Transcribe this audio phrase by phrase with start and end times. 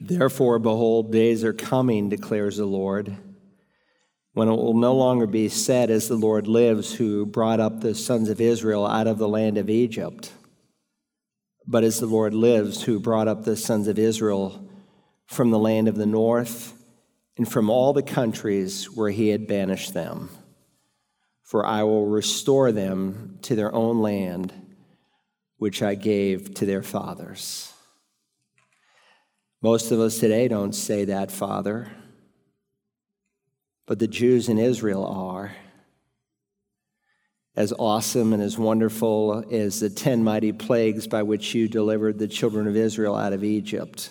[0.00, 3.16] Therefore, behold, days are coming, declares the Lord,
[4.32, 7.94] when it will no longer be said, As the Lord lives, who brought up the
[7.94, 10.32] sons of Israel out of the land of Egypt,
[11.66, 14.68] but as the Lord lives, who brought up the sons of Israel
[15.26, 16.74] from the land of the north
[17.36, 20.30] and from all the countries where he had banished them.
[21.42, 24.52] For I will restore them to their own land,
[25.56, 27.72] which I gave to their fathers.
[29.60, 31.90] Most of us today don't say that, Father,
[33.86, 35.52] but the Jews in Israel are.
[37.56, 42.28] As awesome and as wonderful as the ten mighty plagues by which you delivered the
[42.28, 44.10] children of Israel out of Egypt,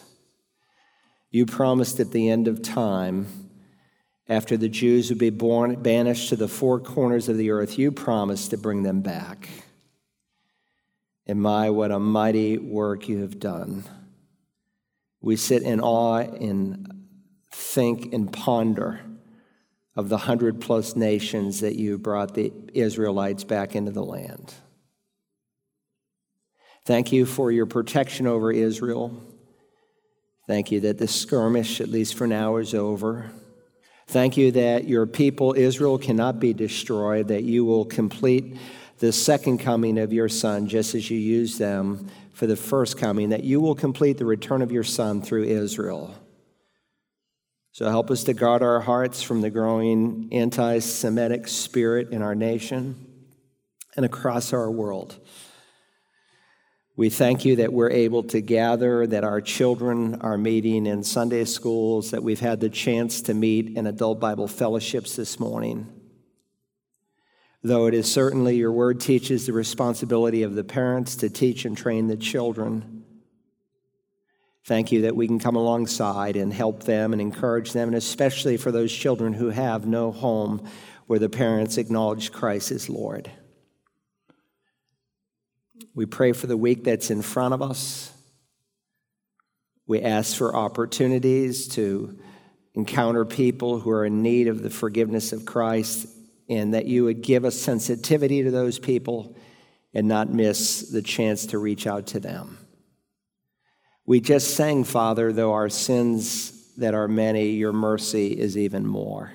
[1.31, 3.27] you promised at the end of time,
[4.27, 7.93] after the Jews would be born, banished to the four corners of the earth, you
[7.93, 9.47] promised to bring them back.
[11.25, 13.85] And my, what a mighty work you have done.
[15.27, 17.03] We sit in awe and
[17.51, 19.01] think and ponder
[19.93, 24.53] of the hundred plus nations that you brought the Israelites back into the land.
[26.85, 29.21] Thank you for your protection over Israel.
[30.47, 33.29] Thank you that the skirmish, at least for now, is over.
[34.07, 38.55] Thank you that your people, Israel, cannot be destroyed, that you will complete
[38.99, 43.29] the second coming of your Son just as you used them for the first coming,
[43.29, 46.13] that you will complete the return of your Son through Israel.
[47.71, 52.35] So help us to guard our hearts from the growing anti Semitic spirit in our
[52.35, 52.95] nation
[53.95, 55.19] and across our world.
[56.95, 61.43] We thank you that we're able to gather, that our children are meeting in Sunday
[61.43, 65.96] schools, that we've had the chance to meet in adult Bible fellowships this morning
[67.63, 71.77] though it is certainly your word teaches the responsibility of the parents to teach and
[71.77, 73.03] train the children.
[74.65, 78.57] Thank you that we can come alongside and help them and encourage them, and especially
[78.57, 80.67] for those children who have no home
[81.07, 83.31] where the parents acknowledge Christ as Lord.
[85.95, 88.11] We pray for the week that's in front of us.
[89.87, 92.19] We ask for opportunities to
[92.73, 96.07] encounter people who are in need of the forgiveness of Christ
[96.49, 99.35] and that you would give us sensitivity to those people
[99.93, 102.57] and not miss the chance to reach out to them.
[104.05, 109.33] We just sang, Father, though our sins that are many, your mercy is even more.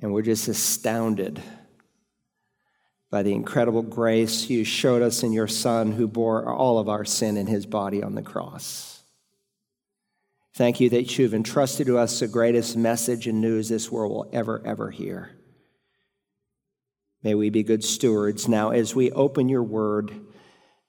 [0.00, 1.40] And we're just astounded
[3.10, 7.04] by the incredible grace you showed us in your Son who bore all of our
[7.04, 8.97] sin in his body on the cross.
[10.58, 14.28] Thank you that you've entrusted to us the greatest message and news this world will
[14.32, 15.30] ever, ever hear.
[17.22, 18.48] May we be good stewards.
[18.48, 20.10] Now, as we open your word,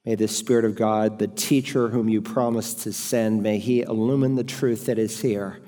[0.04, 4.34] may the Spirit of God, the teacher whom you promised to send, may he illumine
[4.34, 5.60] the truth that is here,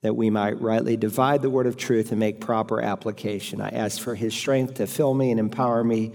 [0.00, 3.60] that we might rightly divide the word of truth and make proper application.
[3.60, 6.10] I ask for his strength to fill me and empower me.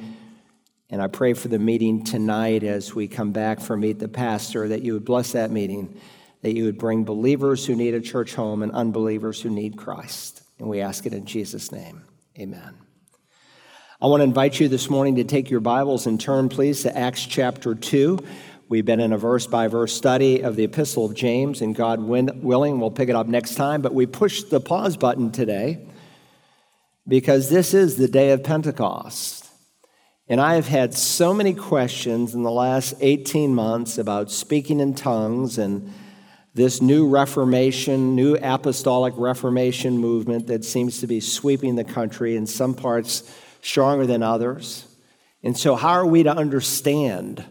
[0.90, 4.67] And I pray for the meeting tonight as we come back for Meet the Pastor,
[4.67, 5.97] that you would bless that meeting
[6.42, 10.44] that you would bring believers who need a church home and unbelievers who need Christ.
[10.59, 12.03] And we ask it in Jesus' name.
[12.40, 12.75] Amen.
[14.00, 16.96] I want to invite you this morning to take your Bibles and turn, please, to
[16.96, 18.20] Acts chapter 2.
[18.70, 22.02] We've been in a verse by verse study of the Epistle of James, and God
[22.02, 23.81] willing, we'll pick it up next time.
[23.81, 25.88] But we pushed the pause button today
[27.08, 29.50] because this is the day of Pentecost.
[30.28, 34.94] And I have had so many questions in the last 18 months about speaking in
[34.94, 35.94] tongues and
[36.57, 42.47] this new Reformation, new apostolic Reformation movement that seems to be sweeping the country in
[42.47, 43.31] some parts
[43.62, 44.88] stronger than others.
[45.44, 47.46] And so, how are we to understand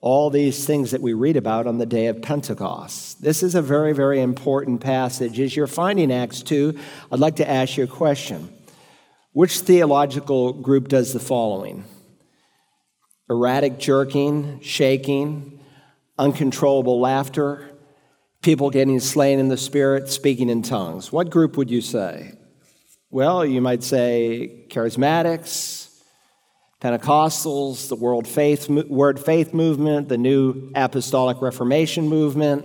[0.00, 3.20] all these things that we read about on the day of Pentecost?
[3.20, 5.38] This is a very, very important passage.
[5.38, 6.78] As you're finding Acts 2,
[7.12, 8.48] I'd like to ask you a question.
[9.32, 11.84] Which theological group does the following?
[13.28, 15.60] Erratic jerking, shaking,
[16.16, 17.67] uncontrollable laughter,
[18.42, 21.12] people getting slain in the spirit, speaking in tongues.
[21.12, 22.34] What group would you say?
[23.10, 25.88] Well, you might say charismatics,
[26.80, 32.64] Pentecostals, the world faith, word faith movement, the new apostolic reformation movement.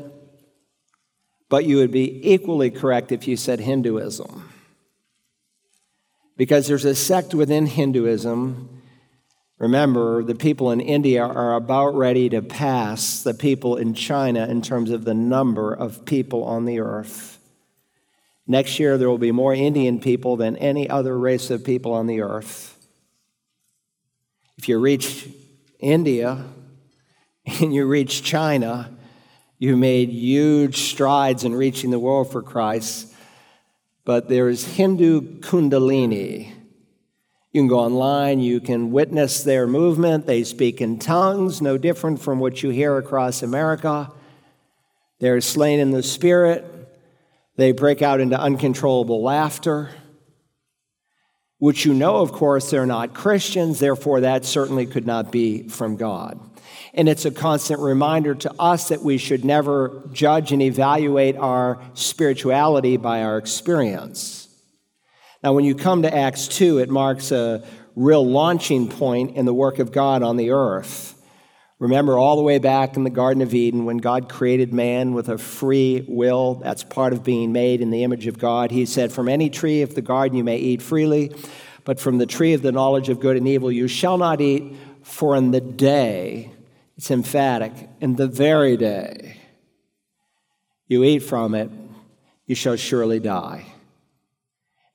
[1.49, 4.49] But you would be equally correct if you said Hinduism.
[6.35, 8.72] Because there's a sect within Hinduism
[9.59, 14.61] Remember, the people in India are about ready to pass the people in China in
[14.61, 17.39] terms of the number of people on the earth.
[18.45, 22.07] Next year, there will be more Indian people than any other race of people on
[22.07, 22.77] the earth.
[24.57, 25.29] If you reach
[25.79, 26.43] India
[27.61, 28.89] and you reach China,
[29.59, 33.13] You made huge strides in reaching the world for Christ.
[34.03, 36.51] But there's Hindu Kundalini.
[37.53, 40.25] You can go online, you can witness their movement.
[40.25, 44.11] They speak in tongues, no different from what you hear across America.
[45.19, 46.65] They're slain in the spirit.
[47.55, 49.91] They break out into uncontrollable laughter,
[51.59, 55.95] which you know, of course, they're not Christians, therefore, that certainly could not be from
[55.95, 56.39] God.
[56.95, 61.79] And it's a constant reminder to us that we should never judge and evaluate our
[61.93, 64.42] spirituality by our experience.
[65.43, 67.65] Now, when you come to Acts 2, it marks a
[67.97, 71.21] real launching point in the work of God on the earth.
[71.79, 75.27] Remember, all the way back in the Garden of Eden, when God created man with
[75.27, 78.71] a free will, that's part of being made in the image of God.
[78.71, 81.35] He said, From any tree of the garden you may eat freely,
[81.83, 84.77] but from the tree of the knowledge of good and evil you shall not eat,
[85.01, 86.51] for in the day,
[86.95, 89.41] it's emphatic, in the very day
[90.87, 91.69] you eat from it,
[92.45, 93.72] you shall surely die.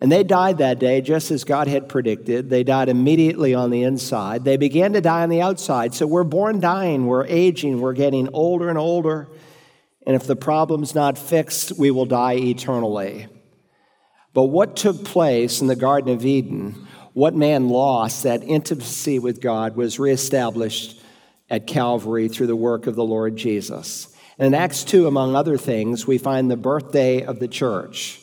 [0.00, 2.50] And they died that day just as God had predicted.
[2.50, 4.44] They died immediately on the inside.
[4.44, 5.92] They began to die on the outside.
[5.94, 9.28] So we're born dying, we're aging, we're getting older and older.
[10.06, 13.26] And if the problem's not fixed, we will die eternally.
[14.34, 19.40] But what took place in the Garden of Eden, what man lost, that intimacy with
[19.40, 21.02] God, was reestablished
[21.50, 24.14] at Calvary through the work of the Lord Jesus.
[24.38, 28.20] And in Acts 2, among other things, we find the birthday of the church.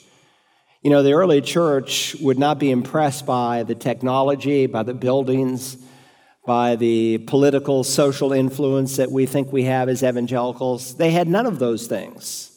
[0.86, 5.78] You know, the early church would not be impressed by the technology, by the buildings,
[6.46, 10.94] by the political, social influence that we think we have as evangelicals.
[10.94, 12.52] They had none of those things.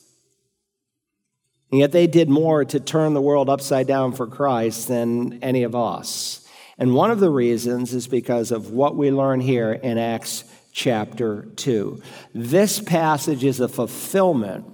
[1.71, 5.63] And yet they did more to turn the world upside down for Christ than any
[5.63, 6.47] of us.
[6.77, 11.49] And one of the reasons is because of what we learn here in Acts chapter
[11.57, 12.03] 2.
[12.35, 14.67] This passage is a fulfillment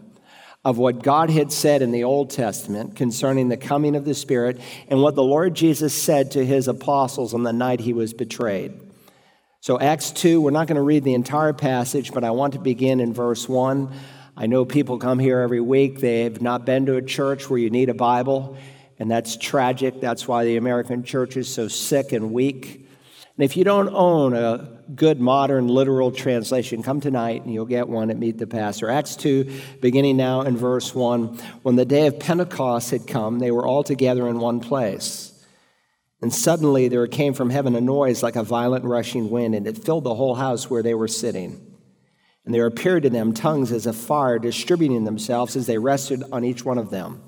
[0.65, 4.61] of what God had said in the Old Testament concerning the coming of the Spirit
[4.89, 8.81] and what the Lord Jesus said to his apostles on the night he was betrayed.
[9.61, 12.59] So, Acts 2, we're not going to read the entire passage, but I want to
[12.59, 13.91] begin in verse 1.
[14.37, 17.59] I know people come here every week, they have not been to a church where
[17.59, 18.57] you need a Bible,
[18.99, 20.01] and that's tragic.
[20.01, 22.84] That's why the American church is so sick and weak.
[23.37, 27.89] And if you don't own a good modern literal translation, come tonight and you'll get
[27.89, 28.89] one at Meet the Pastor.
[28.89, 29.51] Acts 2,
[29.81, 31.37] beginning now in verse 1.
[31.63, 35.33] When the day of Pentecost had come, they were all together in one place.
[36.23, 39.85] And suddenly there came from heaven a noise like a violent rushing wind, and it
[39.85, 41.75] filled the whole house where they were sitting.
[42.45, 46.45] And there appeared to them tongues as of fire, distributing themselves as they rested on
[46.45, 47.21] each one of them.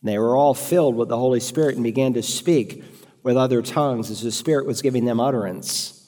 [0.00, 2.82] And they were all filled with the Holy Spirit and began to speak
[3.22, 5.98] with other tongues as the Spirit was giving them utterance.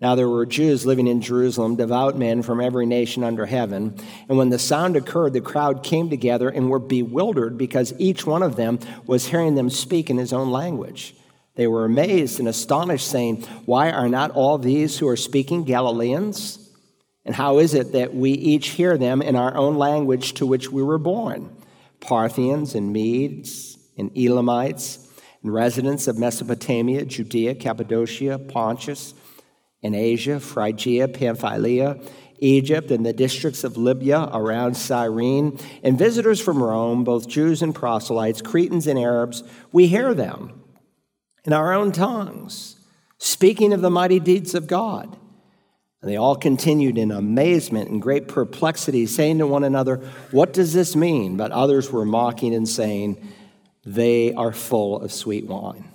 [0.00, 3.94] Now there were Jews living in Jerusalem, devout men from every nation under heaven.
[4.28, 8.42] And when the sound occurred, the crowd came together and were bewildered because each one
[8.42, 11.14] of them was hearing them speak in his own language.
[11.54, 16.58] They were amazed and astonished, saying, Why are not all these who are speaking Galileans?
[17.24, 20.70] And how is it that we each hear them in our own language to which
[20.70, 21.56] we were born?
[22.00, 25.03] Parthians and Medes and Elamites
[25.50, 29.14] residents of Mesopotamia, Judea, Cappadocia, Pontus,
[29.82, 32.00] and Asia, Phrygia, Pamphylia,
[32.38, 37.74] Egypt, and the districts of Libya around Cyrene, and visitors from Rome, both Jews and
[37.74, 40.62] proselytes, Cretans and Arabs, we hear them
[41.44, 42.76] in our own tongues,
[43.18, 45.16] speaking of the mighty deeds of God.
[46.00, 49.96] And they all continued in amazement and great perplexity, saying to one another,
[50.32, 51.38] What does this mean?
[51.38, 53.26] But others were mocking and saying,
[53.84, 55.90] they are full of sweet wine.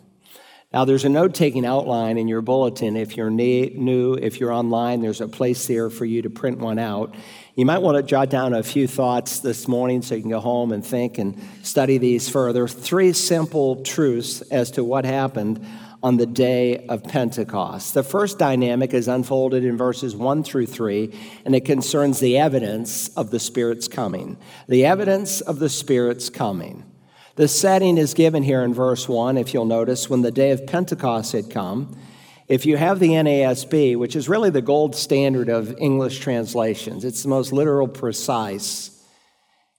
[0.71, 2.95] Now, there's a note taking outline in your bulletin.
[2.95, 6.77] If you're new, if you're online, there's a place there for you to print one
[6.77, 7.15] out.
[7.55, 10.39] You might want to jot down a few thoughts this morning so you can go
[10.39, 12.67] home and think and study these further.
[12.67, 15.65] Three simple truths as to what happened
[16.03, 17.95] on the day of Pentecost.
[17.95, 21.13] The first dynamic is unfolded in verses 1 through 3,
[21.45, 24.37] and it concerns the evidence of the Spirit's coming.
[24.67, 26.88] The evidence of the Spirit's coming.
[27.39, 30.67] The setting is given here in verse 1, if you'll notice, when the day of
[30.67, 31.97] Pentecost had come.
[32.49, 37.23] If you have the NASB, which is really the gold standard of English translations, it's
[37.23, 38.91] the most literal, precise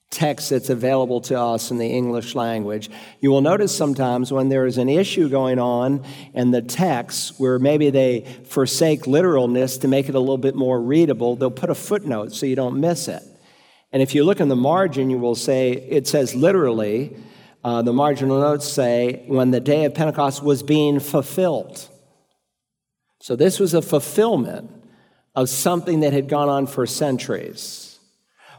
[0.09, 2.89] text that's available to us in the English language.
[3.21, 6.03] You will notice sometimes when there is an issue going on
[6.33, 10.81] in the text where maybe they forsake literalness to make it a little bit more
[10.81, 13.23] readable, they'll put a footnote so you don't miss it.
[13.93, 17.15] And if you look in the margin, you will say it says literally,
[17.63, 21.89] uh, the marginal notes say, when the day of Pentecost was being fulfilled.
[23.21, 24.71] So this was a fulfillment
[25.35, 27.99] of something that had gone on for centuries.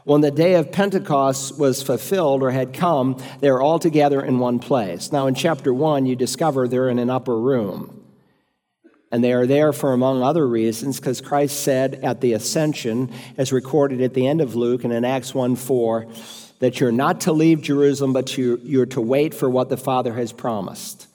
[0.04, 4.38] When the day of Pentecost was fulfilled or had come, they were all together in
[4.38, 5.12] one place.
[5.12, 7.98] Now, in chapter 1, you discover they're in an upper room.
[9.12, 13.52] And they are there for, among other reasons, because Christ said at the ascension, as
[13.52, 16.06] recorded at the end of Luke and in Acts 1 4,
[16.62, 20.32] that you're not to leave Jerusalem, but you're to wait for what the Father has
[20.32, 21.08] promised.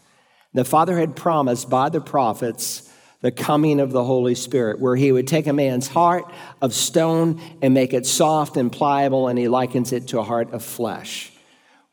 [0.53, 5.09] The Father had promised by the prophets the coming of the Holy Spirit, where he
[5.09, 6.29] would take a man's heart
[6.61, 10.51] of stone and make it soft and pliable, and he likens it to a heart
[10.51, 11.31] of flesh,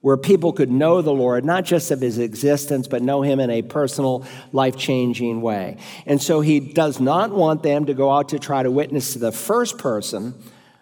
[0.01, 3.51] where people could know the Lord, not just of his existence, but know him in
[3.51, 5.77] a personal, life changing way.
[6.07, 9.21] And so he does not want them to go out to try to witness to
[9.21, 10.35] the first person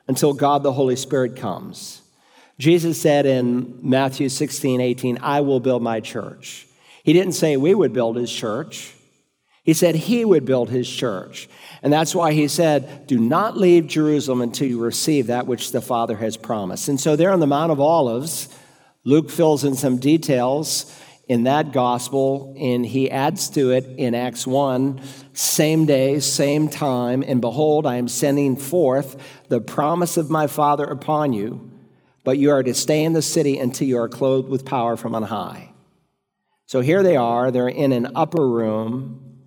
[0.08, 2.01] until God the Holy Spirit comes.
[2.58, 6.66] Jesus said in Matthew 16, 18, I will build my church.
[7.02, 8.94] He didn't say we would build his church.
[9.64, 11.48] He said he would build his church.
[11.82, 15.80] And that's why he said, Do not leave Jerusalem until you receive that which the
[15.80, 16.88] Father has promised.
[16.88, 18.48] And so, there on the Mount of Olives,
[19.04, 20.92] Luke fills in some details
[21.28, 25.00] in that gospel, and he adds to it in Acts 1
[25.32, 29.16] same day, same time, and behold, I am sending forth
[29.48, 31.71] the promise of my Father upon you,
[32.24, 35.14] but you are to stay in the city until you are clothed with power from
[35.14, 35.72] on high.
[36.66, 39.40] So here they are, they're in an upper room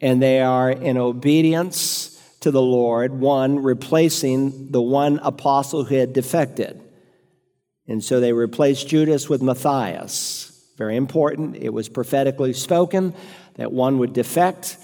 [0.00, 6.12] and they are in obedience to the Lord, one replacing the one apostle who had
[6.12, 6.80] defected.
[7.88, 10.52] And so they replaced Judas with Matthias.
[10.76, 11.56] Very important.
[11.56, 13.14] It was prophetically spoken
[13.54, 14.76] that one would defect.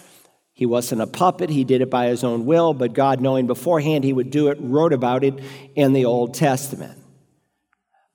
[0.53, 4.05] He wasn't a puppet, he did it by his own will, but God, knowing beforehand
[4.05, 5.35] he would do it, wrote about it
[5.75, 6.99] in the Old Testament.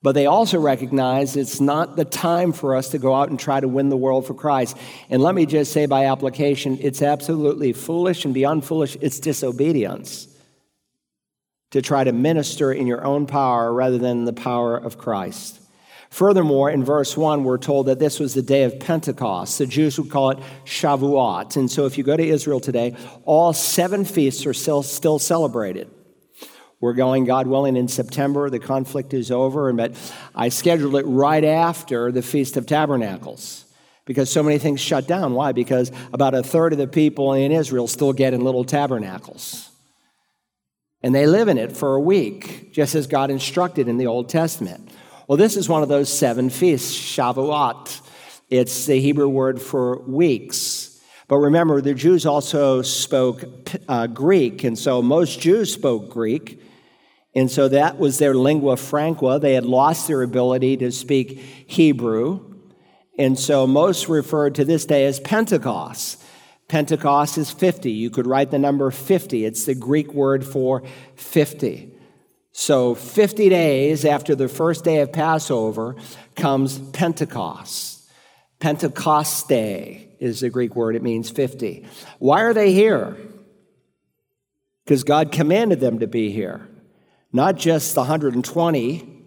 [0.02, 3.60] But they also recognize it's not the time for us to go out and try
[3.60, 4.76] to win the world for Christ.
[5.10, 10.26] And let me just say by application, it's absolutely foolish and beyond foolish, it's disobedience
[11.72, 15.60] to try to minister in your own power rather than the power of Christ.
[16.08, 19.58] Furthermore, in verse 1, we're told that this was the day of Pentecost.
[19.58, 21.56] The Jews would call it Shavuot.
[21.56, 25.88] And so if you go to Israel today, all seven feasts are still, still celebrated.
[26.80, 28.48] We're going, God willing, in September.
[28.48, 29.94] The conflict is over, And, but
[30.34, 33.66] I scheduled it right after the Feast of Tabernacles
[34.06, 35.34] because so many things shut down.
[35.34, 35.52] Why?
[35.52, 39.70] Because about a third of the people in Israel still get in little tabernacles.
[41.02, 44.28] And they live in it for a week, just as God instructed in the Old
[44.28, 44.90] Testament.
[45.28, 48.00] Well, this is one of those seven feasts, Shavuot.
[48.48, 51.00] It's the Hebrew word for weeks.
[51.28, 53.44] But remember, the Jews also spoke
[53.88, 56.60] uh, Greek, and so most Jews spoke Greek.
[57.34, 59.38] And so that was their lingua franca.
[59.40, 62.56] They had lost their ability to speak Hebrew.
[63.18, 66.22] And so most referred to this day as Pentecost.
[66.68, 67.90] Pentecost is 50.
[67.90, 69.44] You could write the number 50.
[69.44, 70.82] It's the Greek word for
[71.16, 71.92] 50.
[72.52, 75.96] So 50 days after the first day of Passover
[76.34, 78.08] comes Pentecost.
[78.58, 81.86] Pentecoste is the Greek word, it means 50.
[82.18, 83.16] Why are they here?
[84.84, 86.69] Because God commanded them to be here
[87.32, 89.20] not just the 120,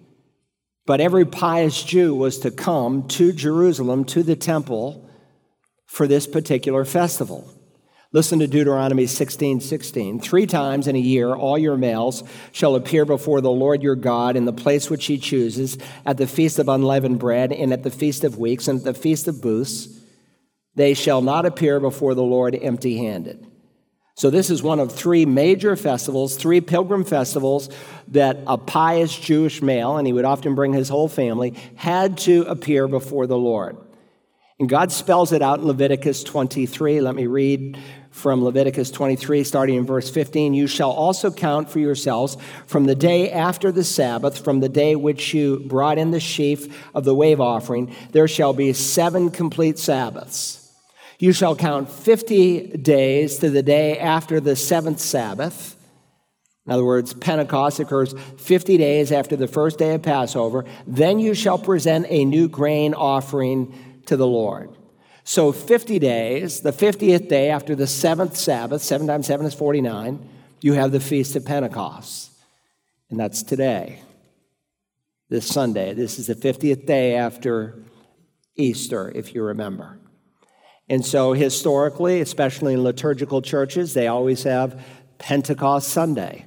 [0.85, 5.09] but every pious Jew was to come to Jerusalem, to the temple,
[5.85, 7.49] for this particular festival.
[8.11, 10.19] Listen to Deuteronomy 16 16.
[10.19, 14.35] Three times in a year, all your males shall appear before the Lord your God
[14.35, 17.89] in the place which he chooses, at the feast of unleavened bread, and at the
[17.89, 19.99] feast of weeks, and at the feast of booths.
[20.75, 23.47] They shall not appear before the Lord empty handed.
[24.15, 27.69] So, this is one of three major festivals, three pilgrim festivals
[28.09, 32.43] that a pious Jewish male, and he would often bring his whole family, had to
[32.43, 33.75] appear before the Lord.
[34.59, 37.01] And God spells it out in Leviticus 23.
[37.01, 37.77] Let me read
[38.11, 40.53] from Leviticus 23, starting in verse 15.
[40.53, 44.95] You shall also count for yourselves from the day after the Sabbath, from the day
[44.95, 49.79] which you brought in the sheaf of the wave offering, there shall be seven complete
[49.79, 50.62] Sabbaths.
[51.23, 55.77] You shall count 50 days to the day after the seventh Sabbath.
[56.65, 60.65] In other words, Pentecost occurs 50 days after the first day of Passover.
[60.85, 64.71] Then you shall present a new grain offering to the Lord.
[65.23, 70.29] So 50 days, the 50th day after the seventh Sabbath, 7 times 7 is 49,
[70.59, 72.33] you have the Feast of Pentecost.
[73.09, 74.01] And that's today,
[75.29, 75.93] this Sunday.
[75.93, 77.81] This is the 50th day after
[78.57, 79.99] Easter, if you remember.
[80.89, 84.85] And so, historically, especially in liturgical churches, they always have
[85.17, 86.45] Pentecost Sunday.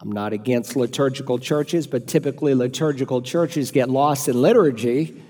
[0.00, 5.22] I'm not against liturgical churches, but typically liturgical churches get lost in liturgy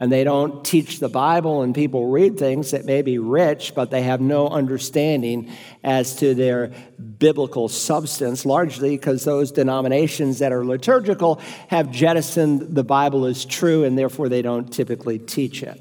[0.00, 3.90] and they don't teach the Bible, and people read things that may be rich, but
[3.90, 5.50] they have no understanding
[5.82, 6.70] as to their
[7.18, 13.82] biblical substance, largely because those denominations that are liturgical have jettisoned the Bible as true,
[13.82, 15.80] and therefore they don't typically teach it.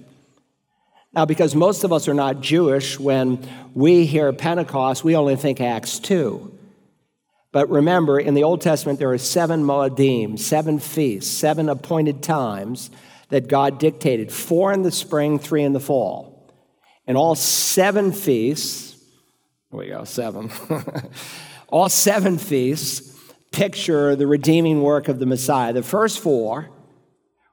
[1.18, 3.40] Now, because most of us are not Jewish, when
[3.74, 6.56] we hear Pentecost, we only think Acts 2.
[7.52, 12.92] But remember, in the Old Testament, there are seven Moedim, seven feasts, seven appointed times
[13.30, 16.54] that God dictated four in the spring, three in the fall.
[17.08, 19.04] And all seven feasts,
[19.72, 20.52] there we go, seven.
[21.70, 23.20] all seven feasts
[23.52, 25.74] picture the redeeming work of the Messiah.
[25.74, 26.70] The first four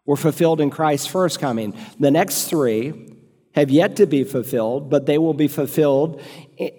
[0.04, 1.74] were fulfilled in Christ's first coming.
[1.98, 3.12] The next three
[3.54, 6.20] have yet to be fulfilled, but they will be fulfilled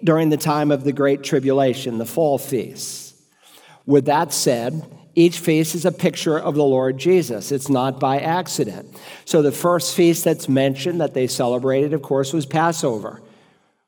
[0.04, 3.14] during the time of the Great Tribulation, the fall feasts.
[3.86, 7.50] With that said, each feast is a picture of the Lord Jesus.
[7.50, 8.94] It's not by accident.
[9.24, 13.22] So the first feast that's mentioned that they celebrated, of course, was Passover,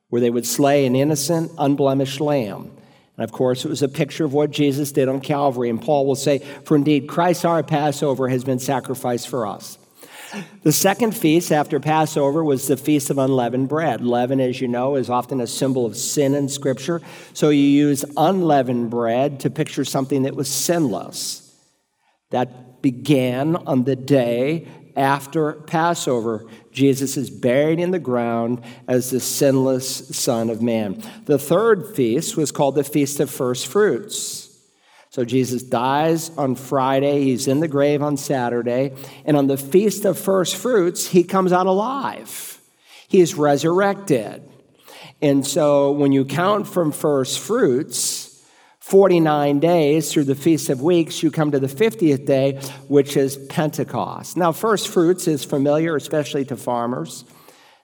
[0.09, 2.71] where they would slay an innocent, unblemished lamb.
[3.18, 5.68] And of course, it was a picture of what Jesus did on Calvary.
[5.68, 9.76] And Paul will say, For indeed, Christ our Passover has been sacrificed for us.
[10.62, 14.00] The second feast after Passover was the Feast of Unleavened Bread.
[14.02, 17.00] Leaven, as you know, is often a symbol of sin in Scripture.
[17.32, 21.44] So you use unleavened bread to picture something that was sinless.
[22.30, 26.47] That began on the day after Passover.
[26.73, 31.02] Jesus is buried in the ground as the sinless Son of Man.
[31.25, 34.48] The third feast was called the Feast of First Fruits.
[35.11, 40.05] So Jesus dies on Friday, he's in the grave on Saturday, and on the Feast
[40.05, 42.61] of First Fruits, he comes out alive.
[43.09, 44.43] He's resurrected.
[45.23, 48.29] And so when you count from first fruits,
[48.81, 53.37] 49 days through the Feast of Weeks, you come to the 50th day, which is
[53.37, 54.37] Pentecost.
[54.37, 57.25] Now, first fruits is familiar, especially to farmers.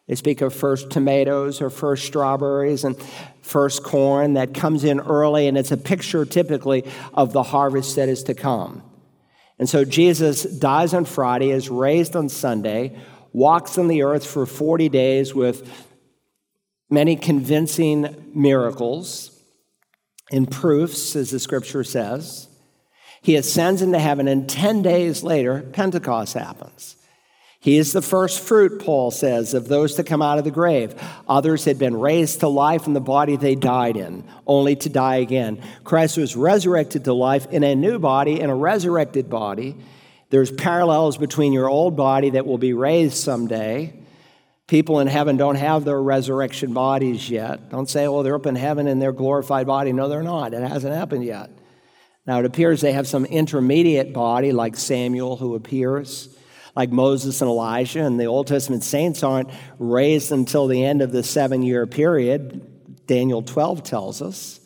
[0.07, 3.01] They speak of first tomatoes or first strawberries and
[3.41, 6.85] first corn that comes in early, and it's a picture typically
[7.15, 8.83] of the harvest that is to come.
[9.59, 12.99] And so Jesus dies on Friday, is raised on Sunday,
[13.33, 15.87] walks on the earth for 40 days with
[16.91, 19.31] many convincing miracles
[20.31, 22.49] and proofs, as the scripture says.
[23.23, 26.97] He ascends into heaven, and 10 days later, Pentecost happens.
[27.65, 30.95] He is the first fruit, Paul says, of those to come out of the grave.
[31.27, 35.17] Others had been raised to life in the body they died in, only to die
[35.17, 35.63] again.
[35.83, 39.77] Christ was resurrected to life in a new body, in a resurrected body.
[40.29, 43.99] There's parallels between your old body that will be raised someday.
[44.67, 47.71] People in heaven don't have their resurrection bodies yet.
[47.71, 49.91] Don't say, well, they're up in heaven in their glorified body.
[49.95, 50.53] No, they're not.
[50.53, 51.49] It hasn't happened yet.
[52.27, 56.34] Now, it appears they have some intermediate body, like Samuel, who appears
[56.77, 61.13] like Moses and Elijah, and the Old Testament saints aren't raised until the end of
[61.13, 64.61] the seven year period, Daniel 12 tells us.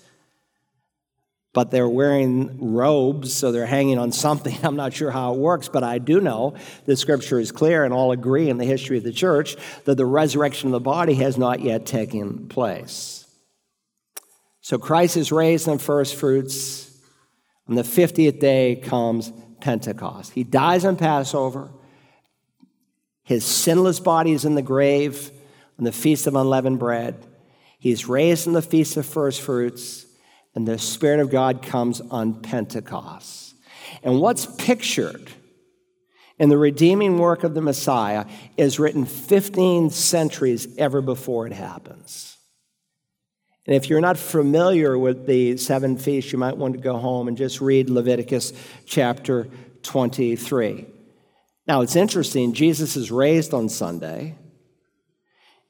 [1.53, 4.57] But they're wearing robes, so they're hanging on something.
[4.63, 7.93] I'm not sure how it works, but I do know the scripture is clear, and
[7.93, 11.37] all agree in the history of the church that the resurrection of the body has
[11.37, 13.27] not yet taken place.
[14.61, 16.87] So Christ is raised on first fruits.
[17.69, 20.33] On the 50th day comes Pentecost.
[20.33, 21.71] He dies on Passover.
[23.29, 25.31] His sinless body is in the grave
[25.79, 27.27] on the Feast of Unleavened Bread.
[27.79, 30.07] He's raised in the Feast of First Fruits,
[30.55, 33.55] and the Spirit of God comes on Pentecost.
[34.03, 35.31] And what's pictured
[36.39, 38.25] in the redeeming work of the Messiah
[38.57, 42.39] is written 15 centuries ever before it happens.
[43.67, 47.29] And if you're not familiar with the seven feasts, you might want to go home
[47.29, 48.55] and just read Leviticus
[48.87, 49.49] chapter
[49.83, 50.87] 23.
[51.69, 54.37] Now, it's interesting, Jesus is raised on Sunday,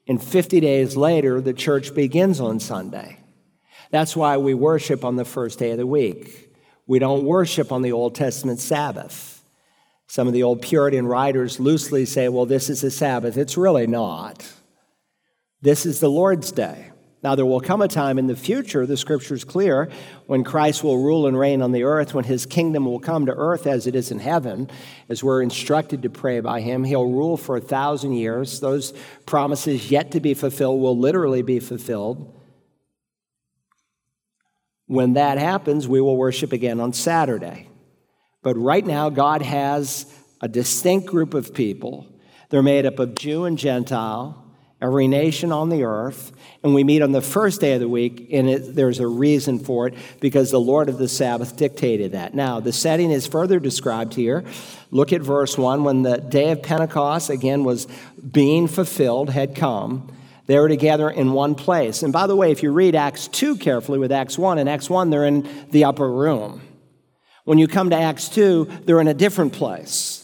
[0.07, 3.19] and 50 days later, the church begins on Sunday.
[3.91, 6.55] That's why we worship on the first day of the week.
[6.87, 9.43] We don't worship on the Old Testament Sabbath.
[10.07, 13.37] Some of the old Puritan writers loosely say, well, this is a Sabbath.
[13.37, 14.49] It's really not.
[15.61, 16.88] This is the Lord's Day.
[17.21, 19.89] Now, there will come a time in the future, the scripture is clear,
[20.27, 23.35] when Christ will rule and reign on the earth, when his kingdom will come to
[23.35, 24.69] earth as it is in heaven,
[25.09, 26.85] as we're instructed to pray by him.
[26.85, 28.61] He'll rule for a thousand years.
[28.61, 28.93] Those
[29.25, 32.33] promises yet to be fulfilled will literally be fulfilled.
[34.85, 37.67] When that happens, we will worship again on Saturday.
[38.41, 40.05] But right now, God has
[40.39, 42.07] a distinct group of people.
[42.49, 44.45] They're made up of Jew and Gentile
[44.81, 48.27] every nation on the earth, And we meet on the first day of the week,
[48.33, 52.33] and it, there's a reason for it because the Lord of the Sabbath dictated that.
[52.33, 54.43] Now, the setting is further described here.
[54.91, 55.85] Look at verse 1.
[55.85, 57.87] When the day of Pentecost, again, was
[58.31, 60.11] being fulfilled, had come,
[60.47, 62.03] they were together in one place.
[62.03, 64.89] And by the way, if you read Acts 2 carefully with Acts 1, in Acts
[64.89, 66.61] 1, they're in the upper room.
[67.45, 70.19] When you come to Acts 2, they're in a different place.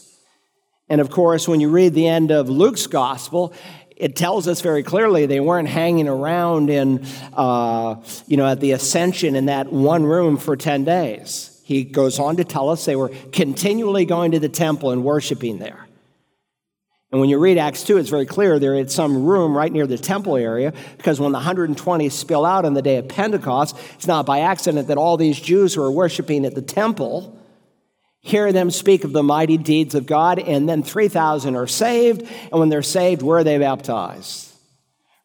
[0.88, 3.54] And of course, when you read the end of Luke's gospel,
[3.96, 8.72] it tells us very clearly they weren't hanging around in, uh, you know, at the
[8.72, 11.60] ascension in that one room for 10 days.
[11.64, 15.58] He goes on to tell us they were continually going to the temple and worshiping
[15.58, 15.86] there.
[17.10, 19.86] And when you read Acts 2, it's very clear they're at some room right near
[19.86, 24.06] the temple area because when the 120 spill out on the day of Pentecost, it's
[24.06, 27.38] not by accident that all these Jews who are worshiping at the temple
[28.26, 32.22] hear them speak of the mighty deeds of God, and then 3,000 are saved.
[32.22, 34.52] And when they're saved, where are they baptized?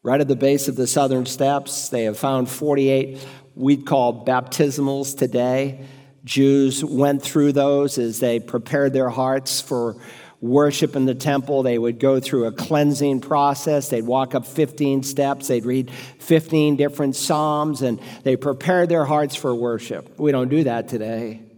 [0.03, 5.17] Right at the base of the southern steps, they have found 48 we'd call baptismals
[5.17, 5.85] today.
[6.23, 9.95] Jews went through those as they prepared their hearts for
[10.39, 11.63] worship in the temple.
[11.63, 13.89] They would go through a cleansing process.
[13.89, 15.47] They'd walk up 15 steps.
[15.47, 20.19] They'd read 15 different Psalms, and they prepared their hearts for worship.
[20.19, 21.50] We don't do that today.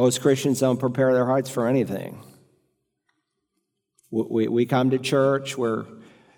[0.00, 2.24] Most Christians don't prepare their hearts for anything.
[4.10, 5.84] We, we come to church, we're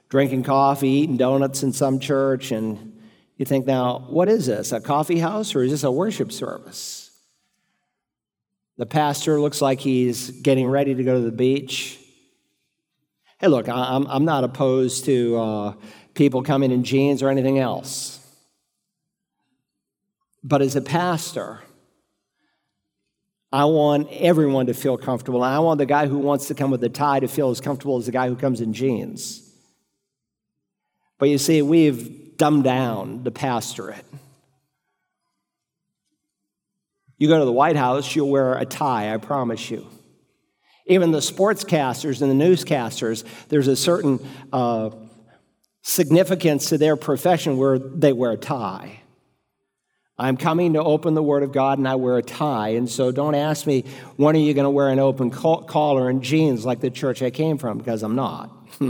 [0.08, 3.00] drinking coffee, eating donuts in some church, and
[3.36, 4.72] you think, now, what is this?
[4.72, 7.16] A coffee house or is this a worship service?
[8.78, 12.00] The pastor looks like he's getting ready to go to the beach.
[13.38, 15.74] Hey, look, I'm, I'm not opposed to uh,
[16.14, 18.18] people coming in jeans or anything else.
[20.42, 21.60] But as a pastor,
[23.52, 25.44] I want everyone to feel comfortable.
[25.44, 27.60] And I want the guy who wants to come with a tie to feel as
[27.60, 29.42] comfortable as the guy who comes in jeans.
[31.18, 34.04] But you see, we've dumbed down the pastorate.
[37.18, 39.86] You go to the White House, you'll wear a tie, I promise you.
[40.86, 44.18] Even the sportscasters and the newscasters, there's a certain
[44.52, 44.90] uh,
[45.82, 49.01] significance to their profession where they wear a tie.
[50.18, 52.70] I'm coming to open the Word of God and I wear a tie.
[52.70, 53.84] And so don't ask me,
[54.16, 57.30] when are you going to wear an open collar and jeans like the church I
[57.30, 57.78] came from?
[57.78, 58.50] Because I'm not.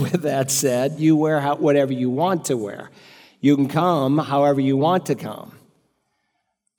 [0.00, 2.90] With that said, you wear whatever you want to wear.
[3.40, 5.52] You can come however you want to come.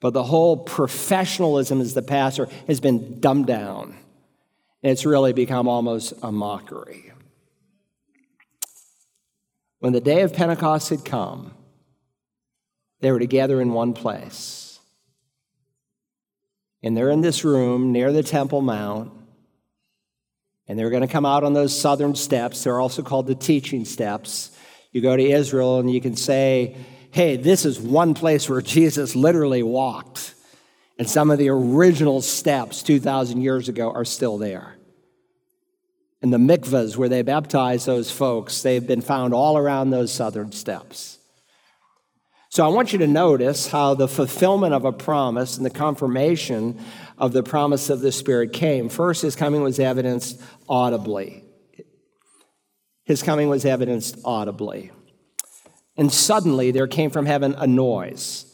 [0.02, 3.96] But the whole professionalism as the pastor has been dumbed down.
[4.84, 7.14] And it's really become almost a mockery.
[9.80, 11.54] When the day of Pentecost had come,
[13.02, 14.80] they were together in one place.
[16.82, 19.12] And they're in this room near the Temple Mount.
[20.68, 22.64] And they're going to come out on those southern steps.
[22.64, 24.56] They're also called the teaching steps.
[24.92, 26.76] You go to Israel and you can say,
[27.12, 30.34] hey, this is one place where Jesus literally walked.
[30.98, 34.76] And some of the original steps 2,000 years ago are still there.
[36.22, 40.52] And the mikvahs where they baptized those folks, they've been found all around those southern
[40.52, 41.20] steps.
[42.56, 46.80] So I want you to notice how the fulfillment of a promise and the confirmation
[47.18, 48.88] of the promise of the Spirit came.
[48.88, 51.44] First, his coming was evidenced audibly.
[53.04, 54.94] His coming was evidenced audibly.
[55.98, 58.46] And suddenly there came from heaven a noise.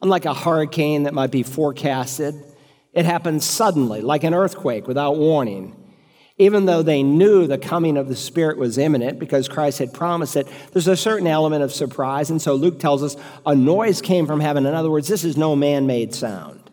[0.00, 2.34] Unlike a hurricane that might be forecasted,
[2.94, 5.76] it happened suddenly, like an earthquake without warning
[6.40, 10.36] even though they knew the coming of the Spirit was imminent because Christ had promised
[10.36, 12.30] it, there's a certain element of surprise.
[12.30, 14.64] And so Luke tells us a noise came from heaven.
[14.64, 16.70] In other words, this is no man made sound.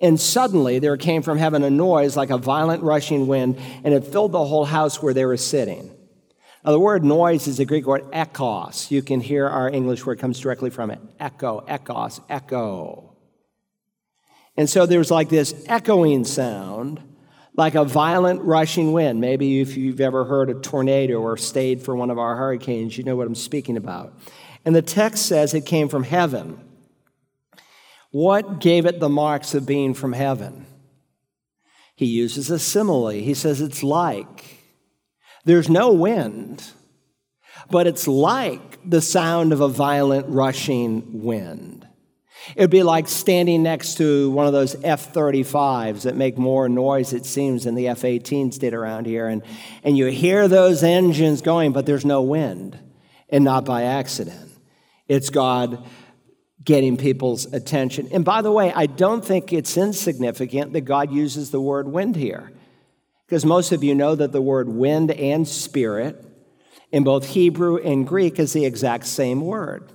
[0.00, 4.06] And suddenly there came from heaven a noise like a violent rushing wind, and it
[4.06, 5.94] filled the whole house where they were sitting.
[6.64, 8.90] Now, the word noise is the Greek word ekos.
[8.90, 13.18] You can hear our English word comes directly from it echo, ekos, echo.
[14.56, 17.02] And so there's like this echoing sound
[17.56, 19.20] like a violent rushing wind.
[19.20, 23.04] Maybe if you've ever heard a tornado or stayed for one of our hurricanes, you
[23.04, 24.18] know what I'm speaking about.
[24.64, 26.58] And the text says it came from heaven.
[28.10, 30.66] What gave it the marks of being from heaven?
[31.96, 33.10] He uses a simile.
[33.10, 34.60] He says it's like.
[35.44, 36.64] There's no wind,
[37.70, 41.83] but it's like the sound of a violent rushing wind.
[42.56, 47.12] It'd be like standing next to one of those F 35s that make more noise,
[47.12, 49.28] it seems, than the F 18s did around here.
[49.28, 49.42] And,
[49.82, 52.78] and you hear those engines going, but there's no wind,
[53.28, 54.50] and not by accident.
[55.08, 55.84] It's God
[56.62, 58.08] getting people's attention.
[58.12, 62.16] And by the way, I don't think it's insignificant that God uses the word wind
[62.16, 62.52] here,
[63.26, 66.24] because most of you know that the word wind and spirit
[66.90, 69.90] in both Hebrew and Greek is the exact same word.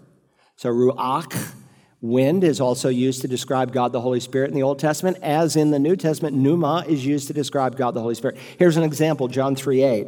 [0.57, 1.53] So, ruach,
[2.01, 5.55] wind, is also used to describe God the Holy Spirit in the Old Testament, as
[5.55, 8.37] in the New Testament, pneuma is used to describe God the Holy Spirit.
[8.57, 10.07] Here's an example John 3 8,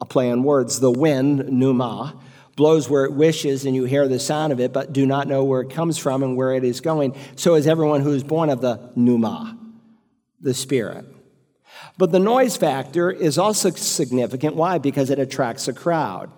[0.00, 0.80] a play on words.
[0.80, 2.18] The wind, pneuma,
[2.56, 5.44] blows where it wishes, and you hear the sound of it, but do not know
[5.44, 7.16] where it comes from and where it is going.
[7.36, 9.58] So is everyone who is born of the pneuma,
[10.40, 11.06] the Spirit.
[11.96, 14.56] But the noise factor is also significant.
[14.56, 14.78] Why?
[14.78, 16.30] Because it attracts a crowd.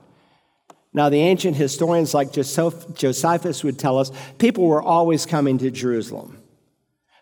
[0.97, 6.43] Now, the ancient historians like Josephus would tell us people were always coming to Jerusalem.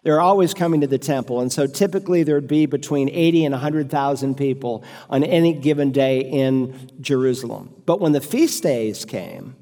[0.04, 1.40] They were always coming to the temple.
[1.40, 6.92] And so typically there'd be between 80 and 100,000 people on any given day in
[7.00, 7.74] Jerusalem.
[7.84, 9.56] But when the feast days came,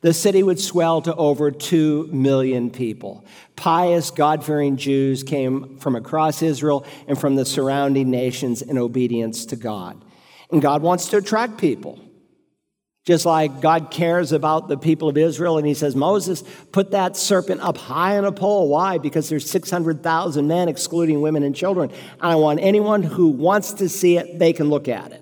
[0.00, 3.26] the city would swell to over 2 million people.
[3.56, 9.44] Pious, God fearing Jews came from across Israel and from the surrounding nations in obedience
[9.46, 10.02] to God.
[10.50, 11.98] And God wants to attract people.
[13.04, 17.16] Just like God cares about the people of Israel, and He says, Moses, put that
[17.16, 18.68] serpent up high on a pole.
[18.68, 18.96] Why?
[18.96, 21.90] Because there's 600,000 men, excluding women and children.
[21.90, 25.20] And I want anyone who wants to see it, they can look at it.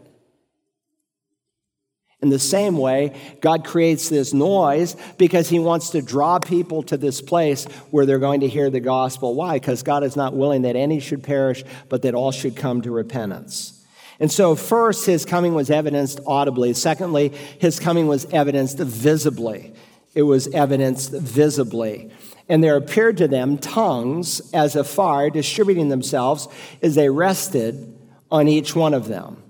[2.23, 6.97] In the same way, God creates this noise because He wants to draw people to
[6.97, 9.35] this place where they're going to hear the gospel.
[9.35, 9.55] Why?
[9.55, 12.93] Because God is not willing that any should perish, but that all should come to
[12.93, 13.82] repentance.
[14.23, 16.75] And so, first, His coming was evidenced audibly.
[16.75, 19.75] Secondly, His coming was evidenced visibly.
[20.15, 22.09] It was evidenced visibly.
[22.49, 26.47] And there appeared to them tongues as a fire distributing themselves
[26.81, 27.99] as they rested
[28.31, 29.42] on each one of them.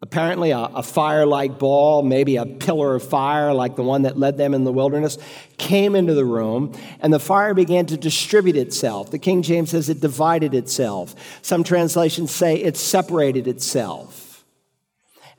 [0.00, 4.16] Apparently, a, a fire like ball, maybe a pillar of fire like the one that
[4.16, 5.18] led them in the wilderness,
[5.56, 9.10] came into the room, and the fire began to distribute itself.
[9.10, 11.16] The King James says it divided itself.
[11.42, 14.44] Some translations say it separated itself.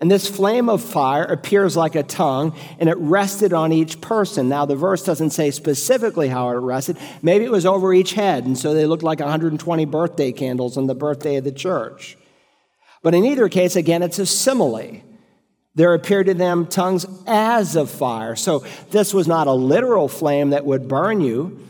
[0.02, 4.50] And this flame of fire appears like a tongue, and it rested on each person.
[4.50, 6.98] Now, the verse doesn't say specifically how it rested.
[7.22, 10.88] Maybe it was over each head, and so they looked like 120 birthday candles on
[10.88, 12.17] the birthday of the church.
[13.02, 15.02] But in either case, again, it's a simile.
[15.76, 18.36] There appeared to them tongues as of fire.
[18.36, 21.68] So this was not a literal flame that would burn you,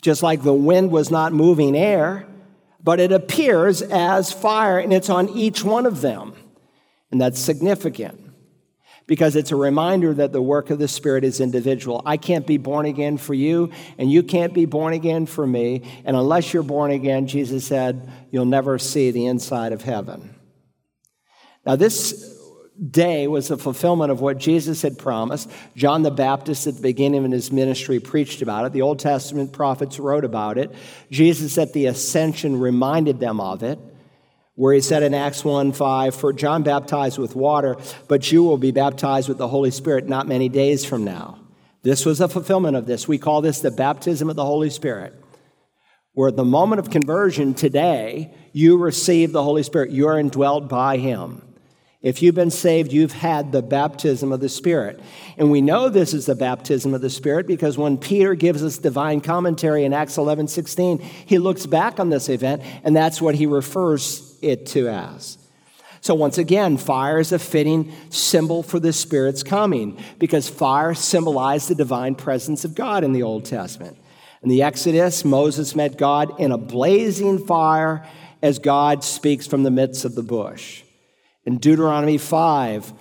[0.00, 2.26] just like the wind was not moving air,
[2.82, 6.34] but it appears as fire and it's on each one of them.
[7.10, 8.21] And that's significant
[9.12, 12.00] because it's a reminder that the work of the Spirit is individual.
[12.06, 15.82] I can't be born again for you, and you can't be born again for me.
[16.06, 20.34] And unless you're born again, Jesus said, you'll never see the inside of heaven.
[21.66, 22.40] Now, this
[22.90, 25.50] day was a fulfillment of what Jesus had promised.
[25.76, 28.72] John the Baptist, at the beginning of his ministry, preached about it.
[28.72, 30.74] The Old Testament prophets wrote about it.
[31.10, 33.78] Jesus, at the ascension, reminded them of it
[34.54, 37.76] where he said in Acts 1 5, For John baptized with water,
[38.08, 41.38] but you will be baptized with the Holy Spirit not many days from now.
[41.82, 43.08] This was a fulfillment of this.
[43.08, 45.14] We call this the baptism of the Holy Spirit,
[46.12, 49.90] where at the moment of conversion today, you receive the Holy Spirit.
[49.90, 51.48] You are indwelt by him.
[52.02, 55.00] If you've been saved, you've had the baptism of the Spirit.
[55.38, 58.76] And we know this is the baptism of the Spirit because when Peter gives us
[58.76, 63.36] divine commentary in Acts 11 16, he looks back on this event, and that's what
[63.36, 65.38] he refers it to us.
[66.00, 71.68] So, once again, fire is a fitting symbol for the Spirit's coming because fire symbolized
[71.68, 73.96] the divine presence of God in the Old Testament.
[74.42, 78.04] In the Exodus, Moses met God in a blazing fire
[78.42, 80.82] as God speaks from the midst of the bush.
[81.44, 82.92] In Deuteronomy 5,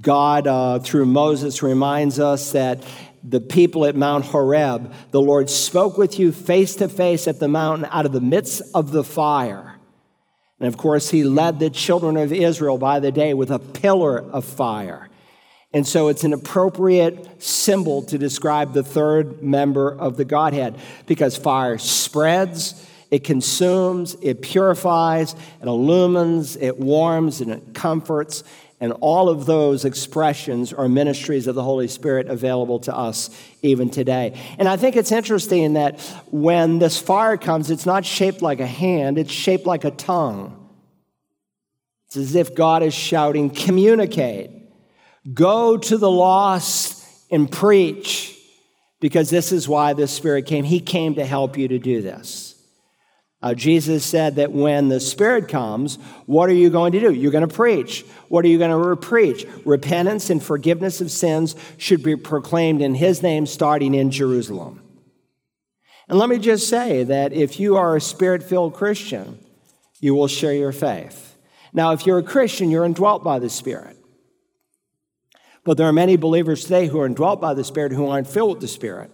[0.00, 2.84] God, uh, through Moses, reminds us that
[3.24, 7.48] the people at Mount Horeb, the Lord spoke with you face to face at the
[7.48, 9.73] mountain out of the midst of the fire.
[10.60, 14.18] And of course, he led the children of Israel by the day with a pillar
[14.18, 15.08] of fire.
[15.72, 21.36] And so it's an appropriate symbol to describe the third member of the Godhead because
[21.36, 28.44] fire spreads, it consumes, it purifies, it illumines, it warms, and it comforts.
[28.84, 33.30] And all of those expressions are ministries of the Holy Spirit available to us
[33.62, 34.38] even today.
[34.58, 35.98] And I think it's interesting that
[36.30, 40.68] when this fire comes, it's not shaped like a hand, it's shaped like a tongue.
[42.08, 44.50] It's as if God is shouting, Communicate,
[45.32, 48.38] go to the lost and preach,
[49.00, 50.64] because this is why the Spirit came.
[50.66, 52.53] He came to help you to do this.
[53.44, 57.12] Uh, Jesus said that when the Spirit comes, what are you going to do?
[57.12, 58.00] You're going to preach.
[58.28, 59.44] What are you going to preach?
[59.66, 64.80] Repentance and forgiveness of sins should be proclaimed in His name starting in Jerusalem.
[66.08, 69.38] And let me just say that if you are a spirit filled Christian,
[70.00, 71.36] you will share your faith.
[71.74, 73.98] Now, if you're a Christian, you're indwelt by the Spirit.
[75.64, 78.52] But there are many believers today who are indwelt by the Spirit who aren't filled
[78.52, 79.10] with the Spirit.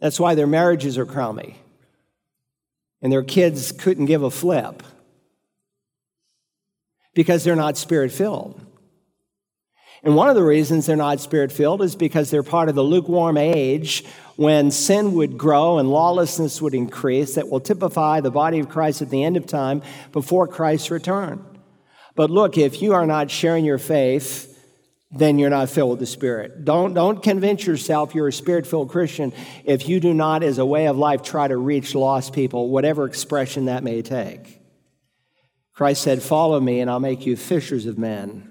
[0.00, 1.58] That's why their marriages are crummy
[3.02, 4.82] and their kids couldn't give a flip
[7.14, 8.60] because they're not spirit filled.
[10.02, 12.82] And one of the reasons they're not spirit filled is because they're part of the
[12.82, 14.04] lukewarm age
[14.36, 19.02] when sin would grow and lawlessness would increase that will typify the body of Christ
[19.02, 19.82] at the end of time
[20.12, 21.44] before Christ's return.
[22.14, 24.49] But look, if you are not sharing your faith,
[25.12, 26.64] then you're not filled with the Spirit.
[26.64, 29.32] Don't, don't convince yourself you're a spirit filled Christian
[29.64, 33.06] if you do not, as a way of life, try to reach lost people, whatever
[33.06, 34.60] expression that may take.
[35.74, 38.46] Christ said, Follow me, and I'll make you fishers of men.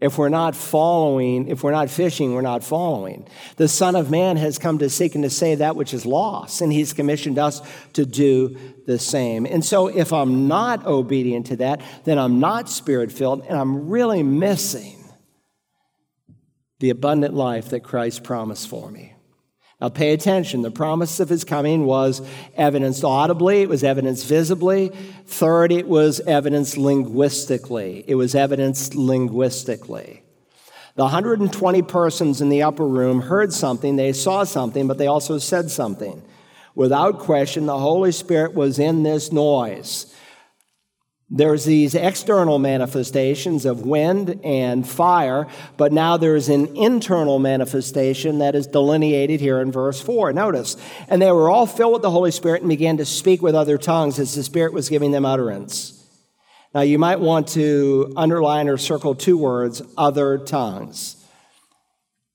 [0.00, 3.26] If we're not following, if we're not fishing, we're not following.
[3.56, 6.60] The Son of Man has come to seek and to save that which is lost,
[6.60, 7.62] and He's commissioned us
[7.94, 9.46] to do the same.
[9.46, 13.88] And so, if I'm not obedient to that, then I'm not spirit filled, and I'm
[13.88, 15.03] really missing
[16.84, 19.14] the abundant life that Christ promised for me.
[19.80, 20.60] Now, pay attention.
[20.60, 22.20] The promise of his coming was
[22.56, 24.90] evidenced audibly, it was evidenced visibly.
[25.24, 28.04] Third, it was evidenced linguistically.
[28.06, 30.24] It was evidenced linguistically.
[30.96, 35.38] The 120 persons in the upper room heard something, they saw something, but they also
[35.38, 36.22] said something.
[36.74, 40.14] Without question, the Holy Spirit was in this noise.
[41.30, 48.54] There's these external manifestations of wind and fire, but now there's an internal manifestation that
[48.54, 50.34] is delineated here in verse 4.
[50.34, 50.76] Notice,
[51.08, 53.78] and they were all filled with the Holy Spirit and began to speak with other
[53.78, 56.06] tongues as the Spirit was giving them utterance.
[56.74, 61.16] Now, you might want to underline or circle two words other tongues.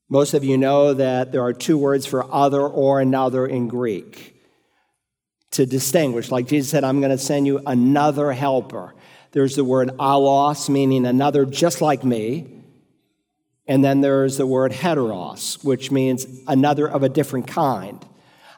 [0.09, 4.38] Most of you know that there are two words for other or another in Greek
[5.59, 6.31] to distinguish.
[6.31, 8.95] Like Jesus said, I'm going to send you another helper.
[9.31, 12.63] There's the word allos, meaning another just like me.
[13.67, 18.03] And then there's the word heteros, which means another of a different kind.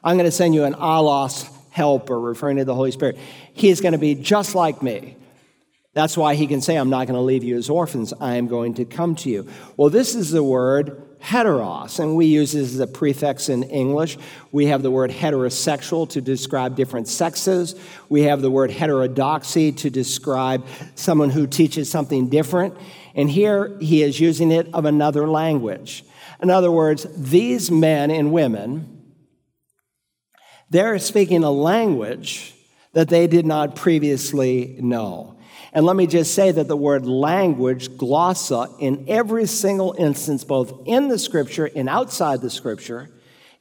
[0.04, 3.18] I'm going to send you an allos helper, referring to the Holy Spirit.
[3.52, 5.16] He is going to be just like me.
[5.94, 8.14] That's why he can say, I'm not going to leave you as orphans.
[8.20, 9.48] I am going to come to you.
[9.76, 14.18] Well, this is the word heteros, and we use this as a prefix in English.
[14.50, 17.74] We have the word heterosexual to describe different sexes.
[18.08, 22.76] We have the word heterodoxy to describe someone who teaches something different.
[23.14, 26.04] And here he is using it of another language.
[26.42, 29.14] In other words, these men and women,
[30.70, 32.54] they're speaking a language
[32.94, 35.38] that they did not previously know.
[35.72, 40.86] And let me just say that the word language, glossa, in every single instance, both
[40.86, 43.08] in the scripture and outside the scripture,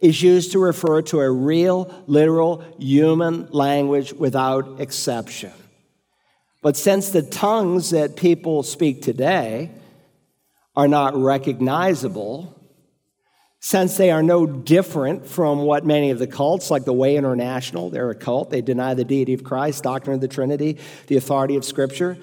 [0.01, 5.53] is used to refer to a real, literal human language without exception.
[6.61, 9.71] But since the tongues that people speak today
[10.75, 12.60] are not recognizable,
[13.63, 17.91] since they are no different from what many of the cults, like the Way International,
[17.91, 18.49] they're a cult.
[18.49, 22.17] They deny the deity of Christ, doctrine of the Trinity, the authority of Scripture.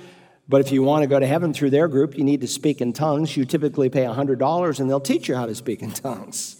[0.48, 2.80] But if you want to go to heaven through their group, you need to speak
[2.80, 3.36] in tongues.
[3.36, 6.56] You typically pay $100 and they'll teach you how to speak in tongues.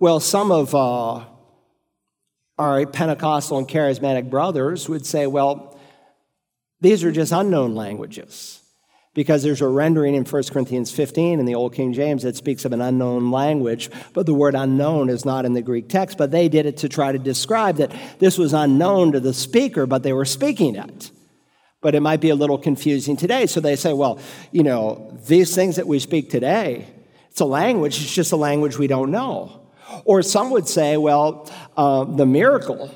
[0.00, 1.24] Well, some of uh,
[2.58, 5.78] our Pentecostal and charismatic brothers would say, well,
[6.80, 8.59] these are just unknown languages
[9.20, 12.64] because there's a rendering in 1 Corinthians 15 in the Old King James that speaks
[12.64, 16.16] of an unknown language, but the word unknown is not in the Greek text.
[16.16, 19.84] But they did it to try to describe that this was unknown to the speaker,
[19.84, 21.10] but they were speaking it.
[21.82, 23.44] But it might be a little confusing today.
[23.44, 24.18] So they say, well,
[24.52, 26.86] you know, these things that we speak today,
[27.28, 29.68] it's a language, it's just a language we don't know.
[30.06, 32.90] Or some would say, well, uh, the miracle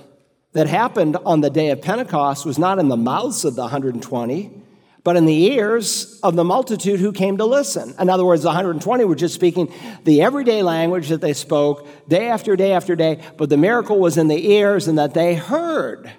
[0.54, 4.63] that happened on the day of Pentecost was not in the mouths of the 120
[5.04, 7.94] but in the ears of the multitude who came to listen.
[8.00, 9.72] In other words, the 120 were just speaking
[10.04, 14.16] the everyday language that they spoke day after day after day, but the miracle was
[14.16, 16.10] in the ears and that they heard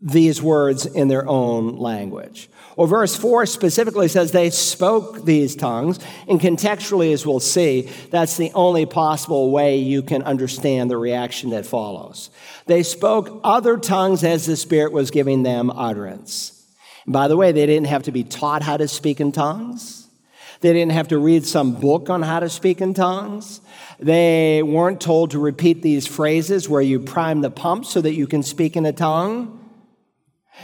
[0.00, 2.50] these words in their own language.
[2.76, 8.36] Or verse 4 specifically says they spoke these tongues, and contextually, as we'll see, that's
[8.36, 12.30] the only possible way you can understand the reaction that follows.
[12.66, 16.63] They spoke other tongues as the Spirit was giving them utterance.
[17.06, 20.08] By the way, they didn't have to be taught how to speak in tongues.
[20.60, 23.60] They didn't have to read some book on how to speak in tongues.
[23.98, 28.26] They weren't told to repeat these phrases where you prime the pump so that you
[28.26, 29.60] can speak in a tongue.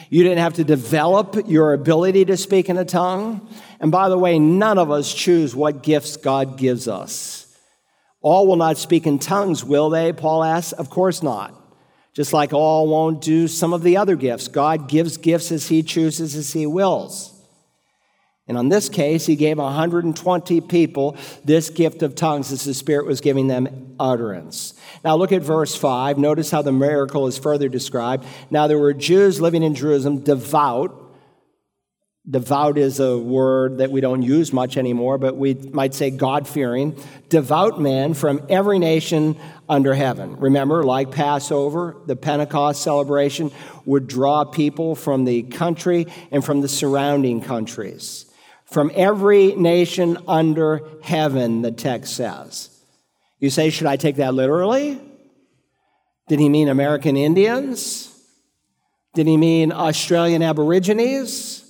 [0.08, 3.46] You didn't have to develop your ability to speak in a tongue.
[3.78, 7.54] And by the way, none of us choose what gifts God gives us.
[8.22, 10.12] All will not speak in tongues, will they?
[10.12, 10.72] Paul asks.
[10.72, 11.59] Of course not
[12.12, 14.48] just like all won't do some of the other gifts.
[14.48, 17.40] God gives gifts as He chooses, as He wills.
[18.50, 23.06] And on this case, he gave 120 people this gift of tongues as the Spirit
[23.06, 24.74] was giving them utterance.
[25.04, 26.18] Now look at verse 5.
[26.18, 28.26] Notice how the miracle is further described.
[28.50, 31.00] Now there were Jews living in Jerusalem, devout.
[32.28, 36.48] Devout is a word that we don't use much anymore, but we might say God
[36.48, 37.00] fearing.
[37.28, 39.36] Devout men from every nation
[39.70, 40.36] under heaven.
[40.36, 43.50] Remember, like Passover, the Pentecost celebration
[43.86, 48.26] would draw people from the country and from the surrounding countries
[48.70, 52.70] from every nation under heaven, the text says.
[53.40, 55.00] You say, should I take that literally?
[56.28, 58.06] Did he mean American Indians?
[59.14, 61.64] Did he mean Australian Aborigines?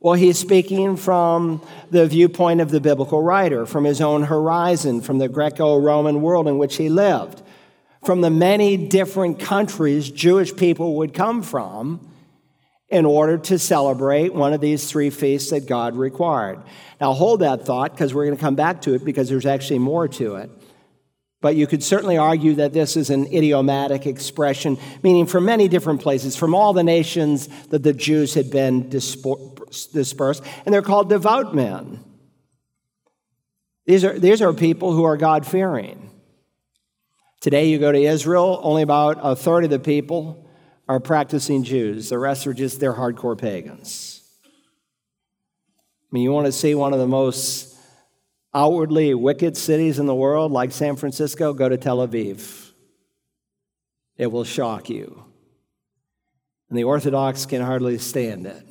[0.00, 5.18] Well, he's speaking from the viewpoint of the biblical writer, from his own horizon, from
[5.18, 7.42] the Greco Roman world in which he lived,
[8.04, 12.12] from the many different countries Jewish people would come from
[12.88, 16.62] in order to celebrate one of these three feasts that God required.
[17.00, 19.80] Now, hold that thought because we're going to come back to it because there's actually
[19.80, 20.50] more to it.
[21.40, 26.00] But you could certainly argue that this is an idiomatic expression, meaning from many different
[26.00, 28.88] places, from all the nations that the Jews had been
[29.92, 32.04] dispersed, and they're called devout men.
[33.86, 36.10] These are, these are people who are God fearing.
[37.40, 40.48] Today, you go to Israel, only about a third of the people
[40.88, 42.08] are practicing Jews.
[42.08, 44.22] The rest are just, they're hardcore pagans.
[44.44, 47.76] I mean, you want to see one of the most
[48.54, 52.72] outwardly wicked cities in the world, like San Francisco, go to Tel Aviv.
[54.16, 55.24] It will shock you.
[56.68, 58.66] And the Orthodox can hardly stand it.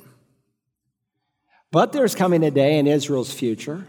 [1.70, 3.86] But there's coming a day in Israel's future,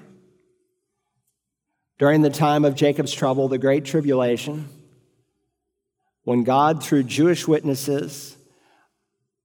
[1.98, 4.68] during the time of Jacob's trouble, the Great Tribulation
[6.24, 8.38] when God, through Jewish witnesses,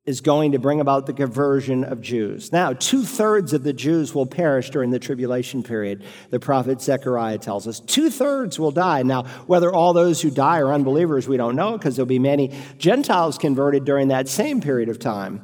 [0.04, 2.52] is going to bring about the conversion of Jews.
[2.52, 7.38] Now, two thirds of the Jews will perish during the tribulation period, the prophet Zechariah
[7.38, 7.80] tells us.
[7.80, 9.02] Two thirds will die.
[9.02, 12.54] Now, whether all those who die are unbelievers, we don't know, because there'll be many
[12.76, 15.42] Gentiles converted during that same period of time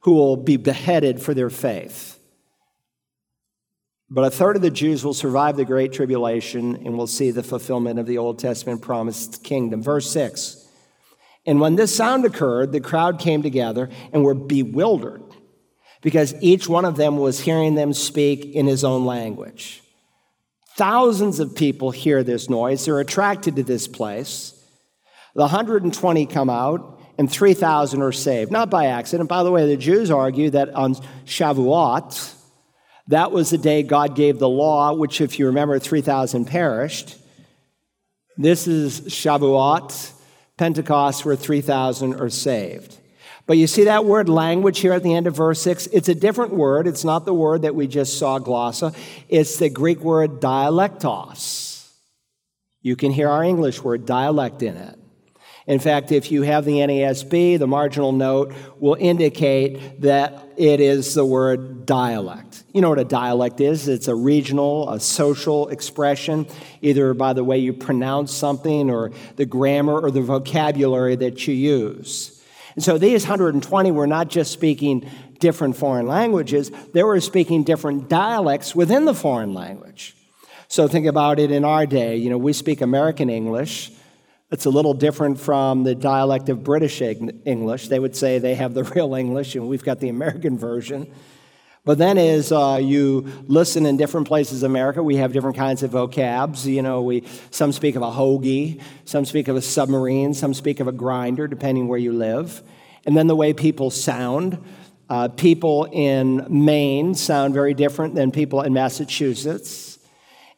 [0.00, 2.19] who will be beheaded for their faith.
[4.10, 7.44] But a third of the Jews will survive the Great Tribulation and will see the
[7.44, 9.82] fulfillment of the Old Testament promised kingdom.
[9.82, 10.66] Verse 6.
[11.46, 15.22] And when this sound occurred, the crowd came together and were bewildered
[16.02, 19.82] because each one of them was hearing them speak in his own language.
[20.76, 22.84] Thousands of people hear this noise.
[22.84, 24.54] They're attracted to this place.
[25.34, 28.50] The 120 come out, and 3,000 are saved.
[28.50, 29.28] Not by accident.
[29.28, 30.94] By the way, the Jews argue that on
[31.26, 32.34] Shavuot,
[33.10, 37.16] that was the day God gave the law, which, if you remember, 3,000 perished.
[38.36, 40.12] This is Shavuot
[40.56, 42.96] Pentecost where 3,000 are saved.
[43.46, 45.88] But you see that word language here at the end of verse 6?
[45.88, 46.86] It's a different word.
[46.86, 48.94] It's not the word that we just saw glossa.
[49.28, 51.90] It's the Greek word dialectos.
[52.80, 54.99] You can hear our English word dialect in it.
[55.70, 61.14] In fact, if you have the NASB, the marginal note will indicate that it is
[61.14, 62.64] the word dialect.
[62.72, 63.86] You know what a dialect is?
[63.86, 66.48] It's a regional, a social expression,
[66.82, 71.54] either by the way you pronounce something or the grammar or the vocabulary that you
[71.54, 72.42] use.
[72.74, 75.08] And so these 120 were not just speaking
[75.38, 80.16] different foreign languages, they were speaking different dialects within the foreign language.
[80.66, 82.16] So think about it in our day.
[82.16, 83.92] You know, we speak American English.
[84.50, 87.86] It's a little different from the dialect of British English.
[87.86, 91.12] They would say they have the real English, and we've got the American version.
[91.84, 95.82] But then, as uh, you listen in different places in America, we have different kinds
[95.82, 96.66] of vocabs.
[96.66, 100.80] You know, we some speak of a hoagie, some speak of a submarine, some speak
[100.80, 102.62] of a grinder, depending where you live.
[103.06, 104.62] And then the way people sound.
[105.08, 109.89] Uh, people in Maine sound very different than people in Massachusetts.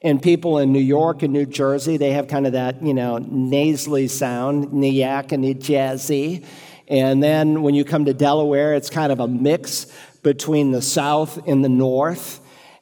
[0.05, 3.19] And people in New York and New Jersey, they have kind of that, you know,
[3.19, 6.45] nasally sound, nyak and jazzy.
[6.89, 9.87] And then when you come to Delaware, it's kind of a mix
[10.23, 12.41] between the South and the North.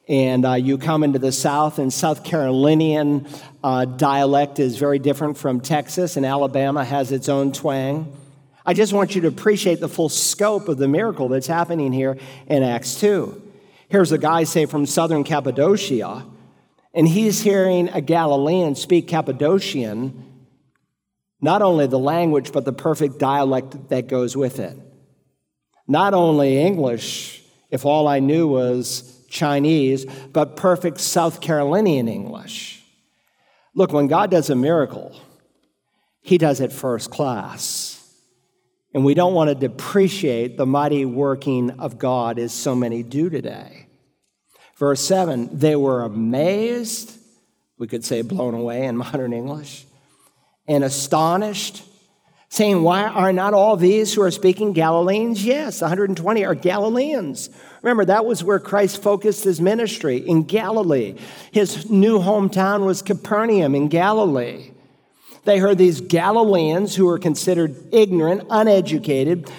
[0.08, 3.28] And uh, you come into the South, and South Carolinian
[3.62, 8.12] uh, dialect is very different from Texas, and Alabama has its own twang.
[8.66, 12.18] I just want you to appreciate the full scope of the miracle that's happening here
[12.46, 13.40] in Acts 2.
[13.88, 16.24] Here's a guy, say, from southern Cappadocia
[16.94, 20.26] and he's hearing a Galilean speak Cappadocian,
[21.40, 24.76] not only the language, but the perfect dialect that goes with it.
[25.86, 32.84] Not only English, if all I knew was Chinese, but perfect South Carolinian English.
[33.74, 35.14] Look, when God does a miracle,
[36.20, 37.96] he does it first class.
[38.92, 43.30] And we don't want to depreciate the mighty working of God as so many do
[43.30, 43.86] today.
[44.80, 47.12] Verse 7 they were amazed,
[47.78, 49.84] we could say blown away in modern English,
[50.66, 51.84] and astonished,
[52.48, 55.44] saying, Why are not all these who are speaking Galileans?
[55.44, 57.50] Yes, 120 are Galileans.
[57.82, 61.14] Remember, that was where Christ focused his ministry in Galilee.
[61.52, 64.70] His new hometown was Capernaum in Galilee.
[65.44, 69.50] They heard these Galileans who were considered ignorant, uneducated,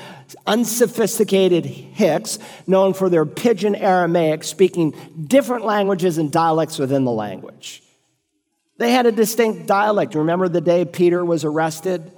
[0.46, 4.96] unsophisticated Hicks, known for their pidgin Aramaic, speaking
[5.28, 7.84] different languages and dialects within the language.
[8.78, 10.16] They had a distinct dialect.
[10.16, 12.12] Remember the day Peter was arrested?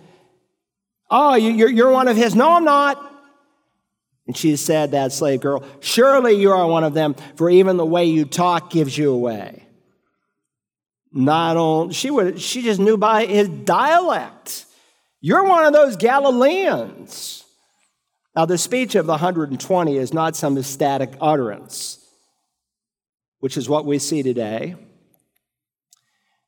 [1.10, 2.36] Oh, you're one of his.
[2.36, 3.12] No, I'm not.
[4.26, 7.86] And she said, that slave girl, surely you are one of them, for even the
[7.86, 9.68] way you talk gives you away.
[11.12, 14.66] Not only, she would, she just knew by his dialect.
[15.20, 17.43] You're one of those Galileans.
[18.36, 22.00] Now, the speech of the 120 is not some ecstatic utterance,
[23.40, 24.76] which is what we see today,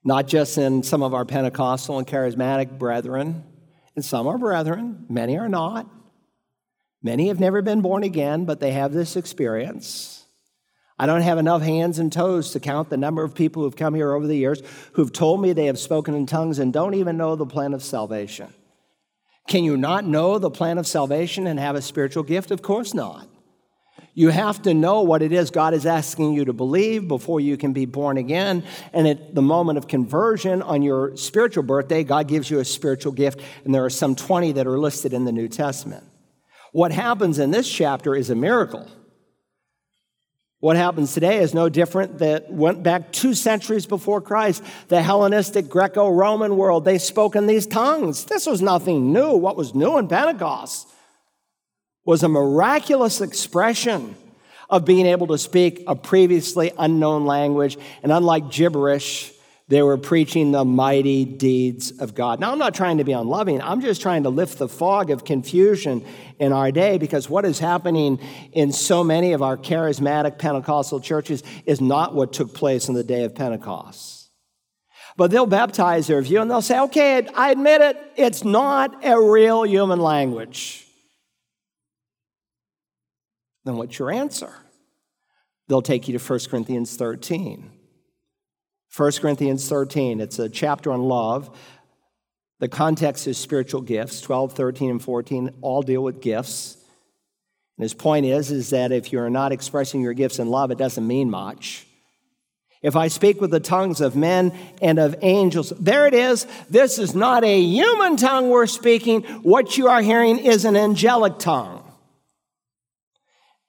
[0.03, 3.43] not just in some of our Pentecostal and charismatic brethren,
[3.95, 5.87] and some are brethren, many are not.
[7.03, 10.25] Many have never been born again, but they have this experience.
[10.97, 13.93] I don't have enough hands and toes to count the number of people who've come
[13.93, 14.63] here over the years
[14.93, 17.83] who've told me they have spoken in tongues and don't even know the plan of
[17.83, 18.51] salvation.
[19.47, 22.51] Can you not know the plan of salvation and have a spiritual gift?
[22.51, 23.27] Of course not.
[24.17, 27.57] You have to know what it is God is asking you to believe before you
[27.57, 28.63] can be born again.
[28.93, 33.11] And at the moment of conversion on your spiritual birthday, God gives you a spiritual
[33.11, 33.41] gift.
[33.65, 36.05] And there are some 20 that are listed in the New Testament.
[36.71, 38.89] What happens in this chapter is a miracle.
[40.65, 44.63] What happens today is no different that went back two centuries before Christ.
[44.87, 48.25] The Hellenistic Greco Roman world, they spoke in these tongues.
[48.25, 49.35] This was nothing new.
[49.35, 50.87] What was new in Pentecost
[52.03, 54.15] was a miraculous expression
[54.67, 57.77] of being able to speak a previously unknown language.
[58.01, 59.34] And unlike gibberish,
[59.67, 62.39] they were preaching the mighty deeds of God.
[62.39, 63.61] Now, I'm not trying to be unloving.
[63.61, 66.05] I'm just trying to lift the fog of confusion
[66.39, 68.19] in our day because what is happening
[68.51, 73.03] in so many of our charismatic Pentecostal churches is not what took place in the
[73.03, 74.29] day of Pentecost.
[75.17, 79.19] But they'll baptize their view and they'll say, okay, I admit it, it's not a
[79.19, 80.85] real human language.
[83.63, 84.53] Then what's your answer?
[85.67, 87.71] They'll take you to 1 Corinthians 13.
[88.95, 91.49] 1 Corinthians 13, it's a chapter on love.
[92.59, 94.21] The context is spiritual gifts.
[94.21, 96.77] 12, 13, and 14 all deal with gifts.
[97.77, 100.77] And his point is, is that if you're not expressing your gifts in love, it
[100.77, 101.85] doesn't mean much.
[102.81, 106.47] If I speak with the tongues of men and of angels, there it is.
[106.69, 109.23] This is not a human tongue we're speaking.
[109.41, 111.84] What you are hearing is an angelic tongue.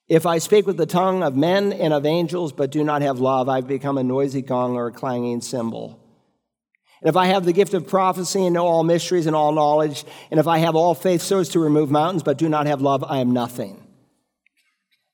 [0.08, 3.18] If I speak with the tongue of men and of angels, but do not have
[3.18, 6.00] love, I've become a noisy gong or a clanging cymbal.
[7.00, 10.04] And if I have the gift of prophecy and know all mysteries and all knowledge,
[10.30, 12.80] and if I have all faith so as to remove mountains, but do not have
[12.80, 13.82] love, I am nothing.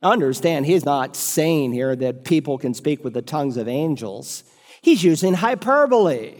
[0.02, 4.44] Understand, he's not saying here that people can speak with the tongues of angels.
[4.82, 6.34] He's using hyperbole.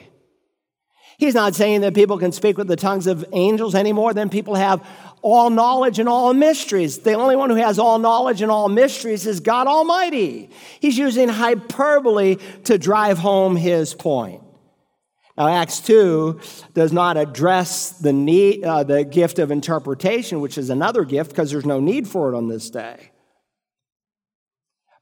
[1.17, 4.29] He's not saying that people can speak with the tongues of angels any more than
[4.29, 4.87] people have
[5.23, 6.99] all knowledge and all mysteries.
[6.99, 10.51] The only one who has all knowledge and all mysteries is God Almighty.
[10.81, 14.43] He's using hyperbole to drive home his point.
[15.39, 16.41] Now, Acts 2
[16.75, 21.51] does not address the, need, uh, the gift of interpretation, which is another gift because
[21.51, 23.12] there's no need for it on this day.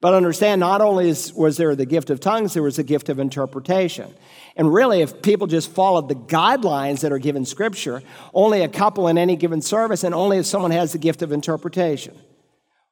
[0.01, 3.19] But understand, not only was there the gift of tongues, there was the gift of
[3.19, 4.15] interpretation.
[4.57, 9.09] And really, if people just followed the guidelines that are given Scripture, only a couple
[9.09, 12.19] in any given service, and only if someone has the gift of interpretation.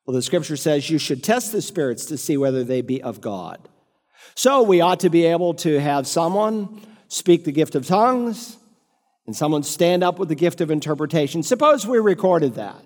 [0.04, 3.22] Well, the Scripture says you should test the spirits to see whether they be of
[3.22, 3.58] God.
[4.34, 8.58] So we ought to be able to have someone speak the gift of tongues
[9.26, 11.42] and someone stand up with the gift of interpretation.
[11.42, 12.82] Suppose we recorded that.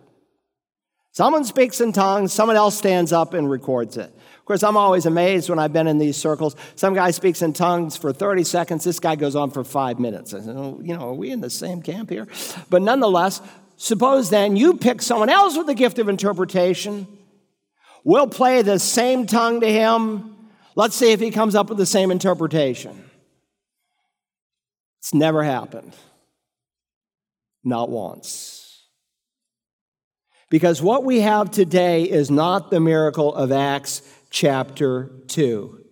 [1.12, 4.10] Someone speaks in tongues, someone else stands up and records it.
[4.38, 6.56] Of course, I'm always amazed when I've been in these circles.
[6.74, 10.32] Some guy speaks in tongues for 30 seconds, this guy goes on for five minutes.
[10.32, 12.26] I said, oh, you know, are we in the same camp here?
[12.70, 13.42] But nonetheless,
[13.76, 17.06] suppose then you pick someone else with the gift of interpretation.
[18.04, 20.34] We'll play the same tongue to him.
[20.74, 23.04] Let's see if he comes up with the same interpretation.
[25.00, 25.94] It's never happened.
[27.62, 28.61] Not once.
[30.52, 35.82] Because what we have today is not the miracle of Acts chapter 2.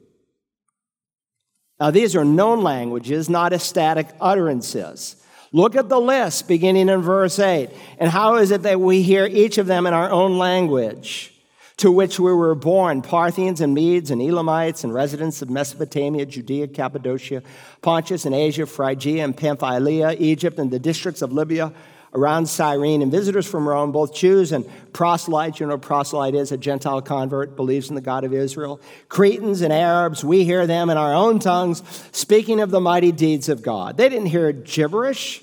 [1.80, 5.16] Now, these are known languages, not ecstatic utterances.
[5.50, 7.70] Look at the list beginning in verse 8.
[7.98, 11.34] And how is it that we hear each of them in our own language?
[11.78, 16.68] to which we were born Parthians and Medes and Elamites and residents of Mesopotamia, Judea,
[16.68, 17.42] Cappadocia,
[17.80, 21.72] Pontus and Asia, Phrygia and Pamphylia, Egypt, and the districts of Libya
[22.12, 25.60] around Cyrene, and visitors from Rome, both Jews and proselytes.
[25.60, 28.80] You know, proselyte is a Gentile convert, believes in the God of Israel.
[29.08, 31.82] Cretans and Arabs, we hear them in our own tongues
[32.12, 33.96] speaking of the mighty deeds of God.
[33.96, 35.42] They didn't hear gibberish.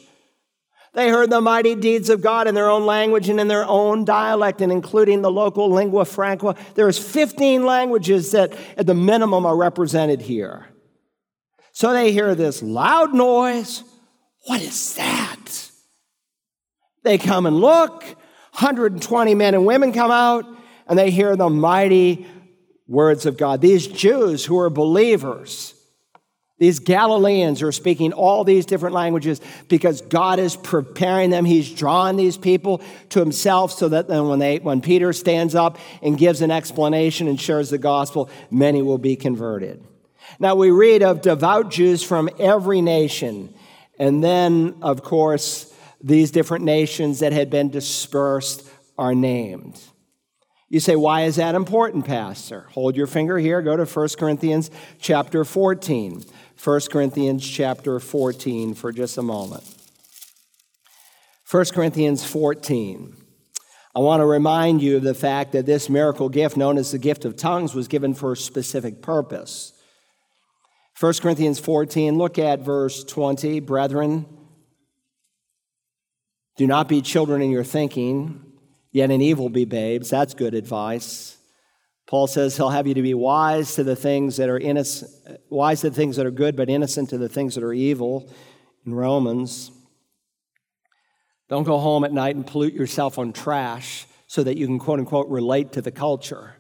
[0.94, 4.04] They heard the mighty deeds of God in their own language and in their own
[4.04, 6.56] dialect, and including the local lingua franca.
[6.74, 10.68] There's 15 languages that, at the minimum, are represented here.
[11.72, 13.84] So they hear this loud noise.
[14.46, 15.67] What is that?
[17.08, 18.04] They come and look.
[18.04, 20.46] 120 men and women come out,
[20.88, 22.28] and they hear the mighty
[22.88, 23.62] words of God.
[23.62, 25.74] These Jews who are believers
[26.60, 31.46] these Galileans who are speaking all these different languages because God is preparing them.
[31.46, 35.78] He's drawing these people to himself so that then when, they, when Peter stands up
[36.02, 39.84] and gives an explanation and shares the gospel, many will be converted.
[40.40, 43.54] Now we read of devout Jews from every nation.
[44.00, 45.72] And then, of course,
[46.02, 49.80] these different nations that had been dispersed are named.
[50.70, 52.68] You say, why is that important, Pastor?
[52.74, 54.70] Hold your finger here, go to 1 Corinthians
[55.00, 56.24] chapter 14.
[56.62, 59.64] 1 Corinthians chapter 14 for just a moment.
[61.50, 63.16] 1 Corinthians 14.
[63.96, 67.00] I want to remind you of the fact that this miracle gift, known as the
[67.00, 69.72] gift of tongues, was given for a specific purpose.
[71.00, 73.62] 1 Corinthians 14, look at verse 20.
[73.62, 74.26] Brethren,
[76.58, 78.44] do not be children in your thinking,
[78.92, 80.10] yet in evil be babes.
[80.10, 81.38] That's good advice.
[82.08, 85.12] Paul says he'll have you to be wise to the things that are innocent,
[85.50, 88.32] wise to the things that are good, but innocent to the things that are evil
[88.86, 89.72] in Romans.
[91.50, 95.00] Don't go home at night and pollute yourself on trash so that you can quote
[95.00, 96.56] unquote relate to the culture.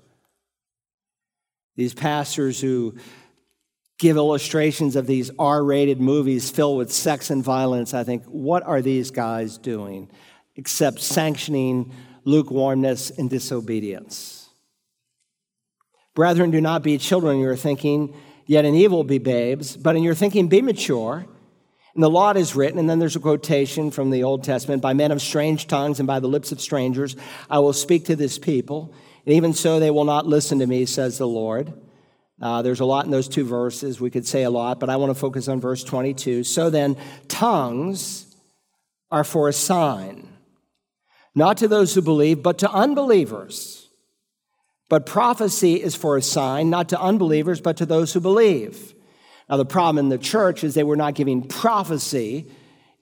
[1.76, 2.96] These pastors who
[3.98, 8.64] give illustrations of these R rated movies filled with sex and violence, I think, what
[8.64, 10.10] are these guys doing
[10.56, 11.92] except sanctioning
[12.24, 14.50] lukewarmness and disobedience?
[16.14, 20.04] Brethren, do not be children you are thinking, yet in evil be babes, but in
[20.04, 21.26] your thinking be mature.
[21.94, 24.94] And the law is written, and then there's a quotation from the Old Testament by
[24.94, 27.16] men of strange tongues and by the lips of strangers,
[27.50, 28.94] I will speak to this people.
[29.26, 31.74] And even so, they will not listen to me, says the Lord.
[32.42, 34.00] Uh, there's a lot in those two verses.
[34.00, 36.44] We could say a lot, but I want to focus on verse 22.
[36.44, 36.96] So then,
[37.28, 38.36] tongues
[39.10, 40.28] are for a sign,
[41.34, 43.88] not to those who believe, but to unbelievers.
[44.90, 48.94] But prophecy is for a sign, not to unbelievers, but to those who believe.
[49.50, 52.52] Now, the problem in the church is they were not giving prophecy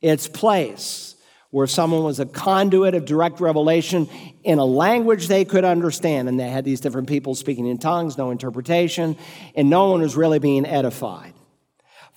[0.02, 1.14] its place,
[1.56, 4.10] where someone was a conduit of direct revelation
[4.43, 6.28] in a language they could understand.
[6.28, 9.16] And they had these different people speaking in tongues, no interpretation,
[9.56, 11.32] and no one was really being edified.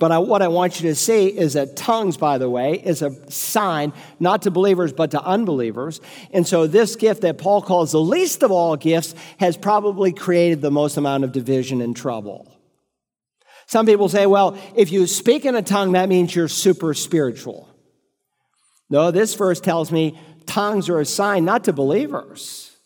[0.01, 3.01] But I, what I want you to see is that tongues, by the way, is
[3.01, 6.01] a sign not to believers but to unbelievers.
[6.33, 10.63] And so this gift that Paul calls the least of all gifts has probably created
[10.63, 12.53] the most amount of division and trouble.
[13.69, 17.68] Some people say, well, if you speak in a tongue, that means you're super spiritual.
[18.91, 22.77] No, this verse tells me tongues are a sign not to believers,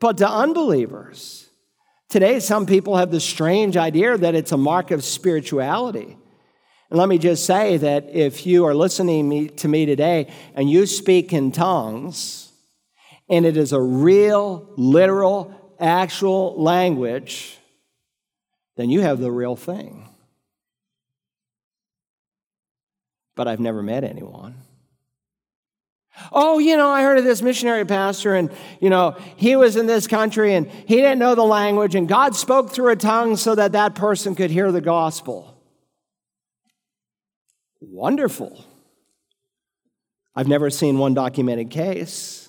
[0.00, 1.48] but to unbelievers.
[2.08, 6.16] Today, some people have the strange idea that it's a mark of spirituality.
[6.90, 10.84] And let me just say that if you are listening to me today and you
[10.84, 12.52] speak in tongues,
[13.30, 17.56] and it is a real, literal, actual language,
[18.76, 20.06] then you have the real thing.
[23.34, 24.56] But I've never met anyone.
[26.30, 28.50] Oh, you know, I heard of this missionary pastor, and,
[28.80, 32.36] you know, he was in this country and he didn't know the language, and God
[32.36, 35.58] spoke through a tongue so that that person could hear the gospel.
[37.80, 38.64] Wonderful.
[40.34, 42.48] I've never seen one documented case.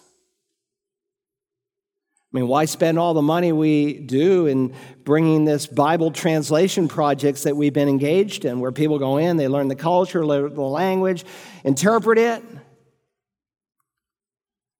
[2.33, 7.43] I mean, why spend all the money we do in bringing this Bible translation projects
[7.43, 10.61] that we've been engaged in, where people go in, they learn the culture, learn the
[10.61, 11.25] language,
[11.63, 12.43] interpret it?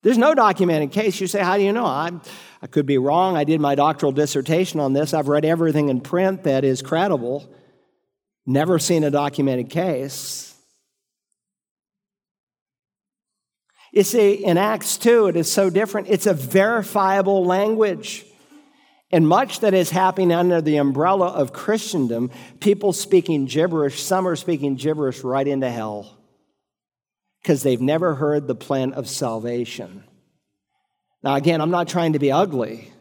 [0.04, 1.20] There's no documented case.
[1.20, 1.86] You say, How do you know?
[1.86, 2.12] i
[2.62, 3.36] I could be wrong.
[3.36, 5.14] I did my doctoral dissertation on this.
[5.14, 7.50] I've read everything in print that is credible.
[8.46, 10.56] Never seen a documented case.
[13.92, 16.08] You see, in Acts 2, it is so different.
[16.10, 18.26] It's a verifiable language.
[19.12, 24.36] And much that is happening under the umbrella of Christendom, people speaking gibberish, some are
[24.36, 26.23] speaking gibberish right into hell
[27.44, 30.06] because they've never heard the plan of salvation.
[31.22, 32.94] Now, again, I'm not trying to be ugly,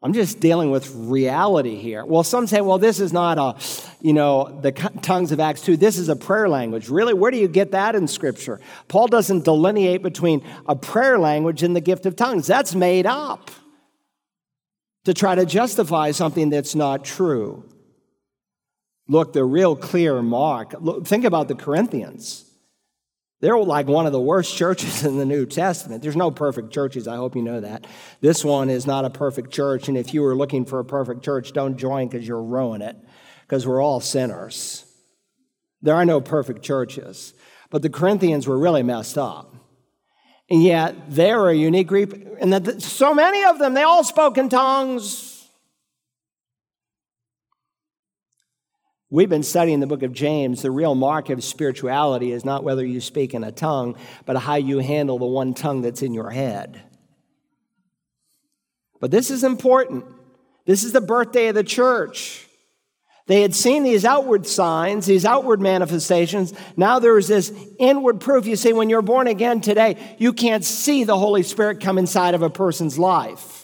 [0.00, 2.04] I'm just dealing with reality here.
[2.04, 3.60] Well, some say, well, this is not a,
[4.00, 5.76] you know, the tongues of Acts 2.
[5.76, 6.88] This is a prayer language.
[6.88, 7.14] Really?
[7.14, 8.60] Where do you get that in Scripture?
[8.86, 12.46] Paul doesn't delineate between a prayer language and the gift of tongues.
[12.46, 13.50] That's made up
[15.04, 17.64] to try to justify something that's not true.
[19.08, 20.74] Look, the real clear mark.
[20.78, 22.47] Look, think about the Corinthians.
[23.40, 26.02] They're like one of the worst churches in the New Testament.
[26.02, 27.06] There's no perfect churches.
[27.06, 27.86] I hope you know that.
[28.20, 29.88] This one is not a perfect church.
[29.88, 32.96] And if you were looking for a perfect church, don't join because you're ruining it,
[33.42, 34.84] because we're all sinners.
[35.82, 37.34] There are no perfect churches.
[37.70, 39.54] But the Corinthians were really messed up.
[40.50, 42.38] And yet, they're a unique group.
[42.40, 45.27] And that so many of them, they all spoke in tongues.
[49.10, 50.60] We've been studying the book of James.
[50.60, 53.96] The real mark of spirituality is not whether you speak in a tongue,
[54.26, 56.82] but how you handle the one tongue that's in your head.
[59.00, 60.04] But this is important.
[60.66, 62.44] This is the birthday of the church.
[63.26, 66.52] They had seen these outward signs, these outward manifestations.
[66.76, 68.46] Now there is this inward proof.
[68.46, 72.34] You see, when you're born again today, you can't see the Holy Spirit come inside
[72.34, 73.57] of a person's life.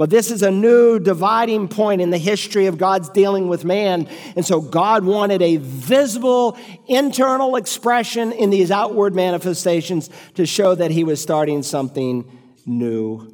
[0.00, 4.08] But this is a new dividing point in the history of God's dealing with man.
[4.34, 6.56] And so God wanted a visible
[6.88, 12.24] internal expression in these outward manifestations to show that he was starting something
[12.64, 13.30] new.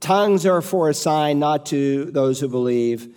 [0.00, 3.14] Tongues are for a sign not to those who believe,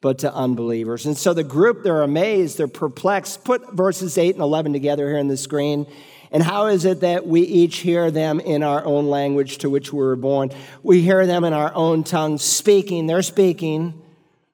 [0.00, 1.06] but to unbelievers.
[1.06, 3.44] And so the group, they're amazed, they're perplexed.
[3.44, 5.86] Put verses 8 and 11 together here on the screen.
[6.30, 9.92] And how is it that we each hear them in our own language to which
[9.92, 10.50] we were born?
[10.82, 13.06] We hear them in our own tongue speaking.
[13.06, 14.02] They're speaking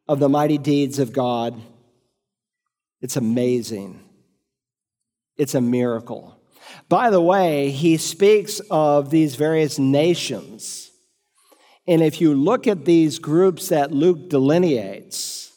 [0.08, 1.60] of the mighty deeds of God.
[3.00, 4.00] It's amazing.
[5.36, 6.38] It's a miracle.
[6.88, 10.90] By the way, he speaks of these various nations.
[11.86, 15.50] And if you look at these groups that Luke delineates,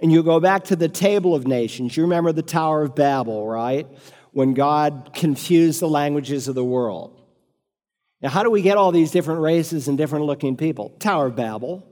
[0.00, 3.46] and you go back to the table of nations, you remember the Tower of Babel,
[3.46, 3.86] right?
[4.34, 7.18] When God confused the languages of the world.
[8.20, 10.90] Now, how do we get all these different races and different looking people?
[10.98, 11.86] Tower of Babel.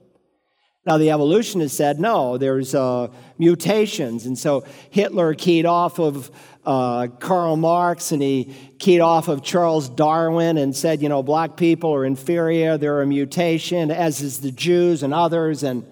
[0.85, 4.27] Now, the evolutionists said no, there's uh, mutations.
[4.27, 6.33] And so Hitler keyed off of
[6.65, 11.57] uh, Karl Marx and he keyed off of Charles Darwin and said, you know, black
[11.57, 15.63] people are inferior, they're a mutation, as is the Jews and others.
[15.63, 15.87] And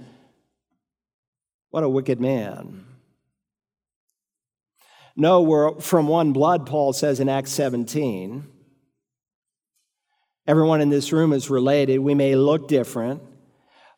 [1.71, 2.87] what a wicked man.
[5.17, 8.47] No, we're from one blood, Paul says in Acts 17.
[10.47, 11.99] Everyone in this room is related.
[11.99, 13.23] We may look different,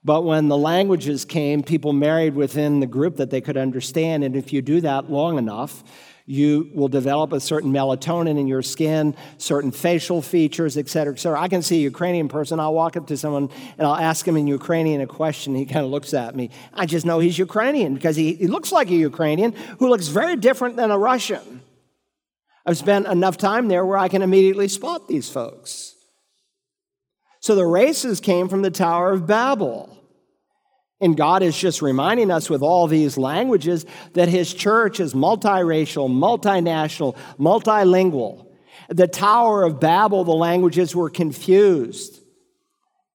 [0.05, 4.25] but when the languages came, people married within the group that they could understand.
[4.25, 5.85] And if you do that long enough,
[6.33, 11.19] you will develop a certain melatonin in your skin, certain facial features, et cetera, et
[11.19, 11.39] cetera.
[11.39, 12.59] I can see a Ukrainian person.
[12.59, 15.55] I'll walk up to someone and I'll ask him in Ukrainian a question.
[15.55, 16.49] He kind of looks at me.
[16.73, 20.37] I just know he's Ukrainian because he, he looks like a Ukrainian who looks very
[20.37, 21.61] different than a Russian.
[22.65, 25.95] I've spent enough time there where I can immediately spot these folks.
[27.41, 29.99] So the races came from the Tower of Babel.
[31.03, 33.85] And God is just reminding us with all these languages
[34.15, 38.47] that His church is multiracial, multinational, multilingual.
[38.89, 42.21] The Tower of Babel, the languages were confused.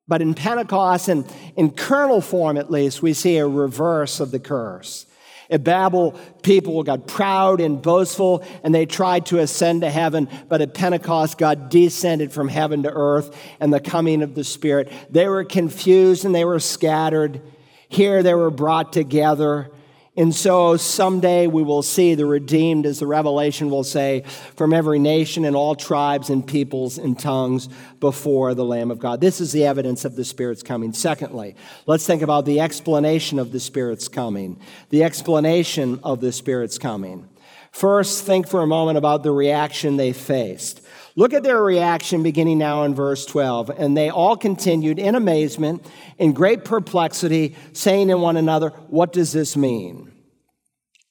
[0.06, 1.26] But in Pentecost, and
[1.56, 5.06] in kernel form at least, we see a reverse of the curse.
[5.50, 10.28] At Babel, people got proud and boastful, and they tried to ascend to heaven.
[10.50, 14.92] But at Pentecost, God descended from heaven to earth and the coming of the Spirit.
[15.10, 17.42] They were confused and they were scattered.
[17.88, 19.72] Here they were brought together.
[20.16, 24.24] And so someday we will see the redeemed, as the Revelation will say,
[24.56, 27.70] from every nation and all tribes and peoples and tongues
[28.00, 29.22] before the Lamb of God.
[29.22, 30.92] This is the evidence of the Spirit's coming.
[30.92, 34.60] Secondly, let's think about the explanation of the Spirit's coming.
[34.90, 37.30] The explanation of the Spirit's coming.
[37.72, 40.82] First, think for a moment about the reaction they faced.
[41.16, 43.72] Look at their reaction beginning now in verse 12.
[43.72, 45.86] And they all continued in amazement,
[46.18, 50.12] in great perplexity, saying to one another, What does this mean?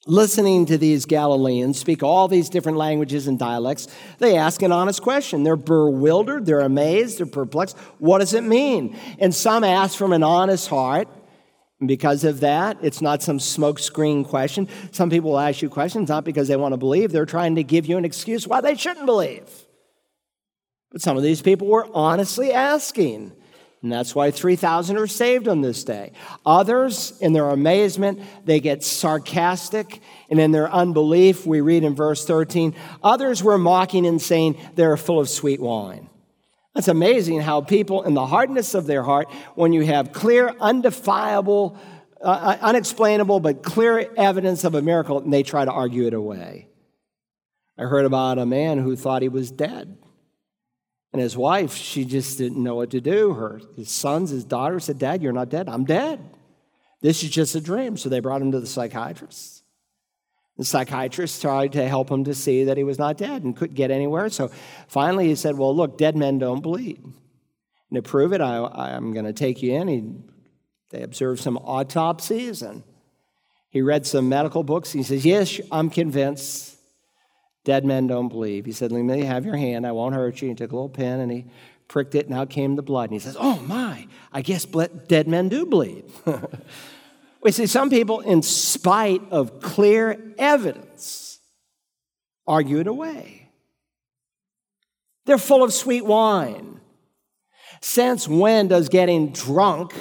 [0.09, 3.89] Listening to these Galileans speak all these different languages and dialects,
[4.21, 5.43] they ask an honest question.
[5.43, 7.77] They're bewildered, they're amazed, they're perplexed.
[7.99, 8.97] What does it mean?
[9.19, 11.09] And some ask from an honest heart.
[11.85, 14.67] Because of that, it's not some smokescreen question.
[14.93, 17.63] Some people will ask you questions not because they want to believe, they're trying to
[17.63, 19.49] give you an excuse why they shouldn't believe.
[20.91, 23.33] But some of these people were honestly asking.
[23.83, 26.13] And that's why 3,000 are saved on this day.
[26.47, 30.01] Others, in their amazement, they get sarcastic.
[30.31, 32.75] And in their unbelief, we read in verse 13,
[33.05, 36.09] others were mocking and saying they're full of sweet wine.
[36.77, 41.79] It's amazing how people, in the hardness of their heart, when you have clear, undefiable,
[42.21, 46.15] uh, uh unexplainable, but clear evidence of a miracle, and they try to argue it
[46.15, 46.69] away.
[47.79, 49.99] I heard about a man who thought he was dead.
[51.13, 53.33] And his wife, she just didn't know what to do.
[53.35, 55.69] Her his sons, his daughter said, Dad, you're not dead.
[55.69, 56.21] I'm dead.
[57.01, 57.97] This is just a dream.
[57.97, 59.56] So they brought him to the psychiatrist.
[60.57, 63.75] The psychiatrist tried to help him to see that he was not dead and couldn't
[63.75, 64.31] get anywhere.
[64.31, 64.51] So
[64.89, 67.03] finally he said, Well, look, dead men don't bleed.
[67.03, 69.89] And to prove it, I, am going to take you in.
[69.89, 70.13] He,
[70.91, 72.83] they observed some autopsies and
[73.69, 74.93] he read some medical books.
[74.93, 76.79] He says, Yes, I'm convinced
[77.65, 78.65] dead men don't bleed.
[78.65, 79.87] He said, Let me have your hand.
[79.87, 80.49] I won't hurt you.
[80.49, 81.45] He took a little pin and he
[81.89, 83.11] pricked it, and out came the blood.
[83.11, 86.05] And he says, Oh my, I guess dead men do bleed.
[87.43, 91.39] We see some people, in spite of clear evidence,
[92.47, 93.51] argue it away.
[95.27, 96.81] They're full of sweet wine.
[97.81, 99.93] Since when does getting drunk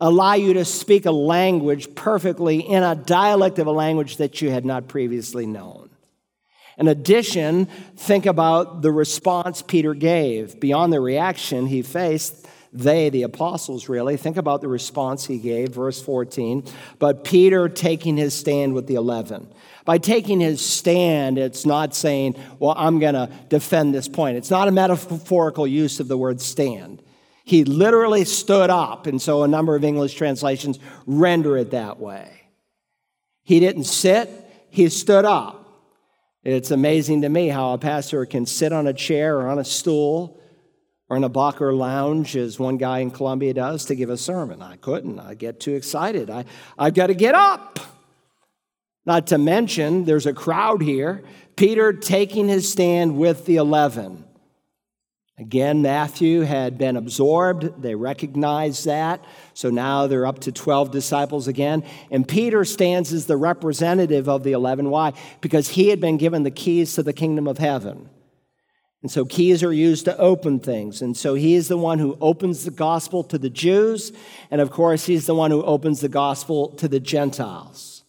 [0.00, 4.50] allow you to speak a language perfectly in a dialect of a language that you
[4.50, 5.90] had not previously known?
[6.78, 7.66] In addition,
[7.96, 10.58] think about the response Peter gave.
[10.58, 14.16] Beyond the reaction he faced, they, the apostles, really.
[14.16, 16.64] Think about the response he gave, verse 14.
[16.98, 19.52] But Peter taking his stand with the 11.
[19.84, 24.38] By taking his stand, it's not saying, well, I'm going to defend this point.
[24.38, 27.02] It's not a metaphorical use of the word stand.
[27.44, 32.42] He literally stood up, and so a number of English translations render it that way.
[33.42, 34.30] He didn't sit,
[34.70, 35.58] he stood up.
[36.44, 39.64] It's amazing to me how a pastor can sit on a chair or on a
[39.64, 40.40] stool
[41.12, 44.62] or in a Barcalounger, as one guy in Columbia does, to give a sermon.
[44.62, 45.20] I couldn't.
[45.20, 46.30] I get too excited.
[46.30, 46.46] I,
[46.78, 47.78] I've got to get up.
[49.04, 51.22] Not to mention, there's a crowd here.
[51.54, 54.24] Peter taking his stand with the eleven.
[55.36, 57.82] Again, Matthias had been absorbed.
[57.82, 59.22] They recognized that.
[59.52, 61.84] So now they're up to 12 disciples again.
[62.10, 64.88] And Peter stands as the representative of the 11.
[64.88, 65.12] Why?
[65.42, 68.08] Because he had been given the keys to the kingdom of heaven.
[69.02, 71.02] And so keys are used to open things.
[71.02, 74.12] And so he is the one who opens the gospel to the Jews.
[74.50, 78.04] And of course, he's the one who opens the gospel to the Gentiles.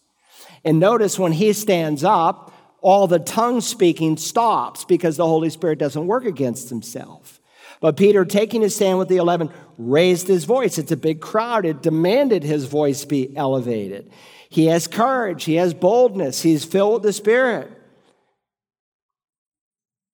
[0.64, 5.78] And notice when he stands up, all the tongue speaking stops because the Holy Spirit
[5.78, 7.40] doesn't work against himself.
[7.80, 10.78] But Peter, taking his stand with the 11, raised his voice.
[10.78, 11.66] It's a big crowd.
[11.66, 14.10] It demanded his voice be elevated.
[14.48, 17.72] He has courage, he has boldness, he's filled with the Spirit.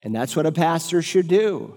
[0.02, 1.76] And that's what a pastor should do.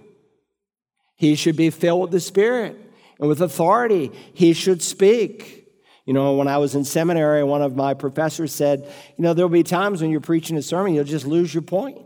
[1.15, 2.77] He should be filled with the Spirit
[3.19, 4.11] and with authority.
[4.33, 5.67] He should speak.
[6.05, 9.49] You know, when I was in seminary, one of my professors said, You know, there'll
[9.49, 11.99] be times when you're preaching a sermon, you'll just lose your point.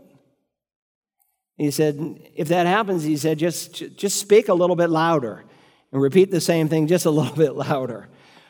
[1.56, 5.44] He said, If that happens, he said, just, just speak a little bit louder
[5.92, 8.08] and repeat the same thing just a little bit louder.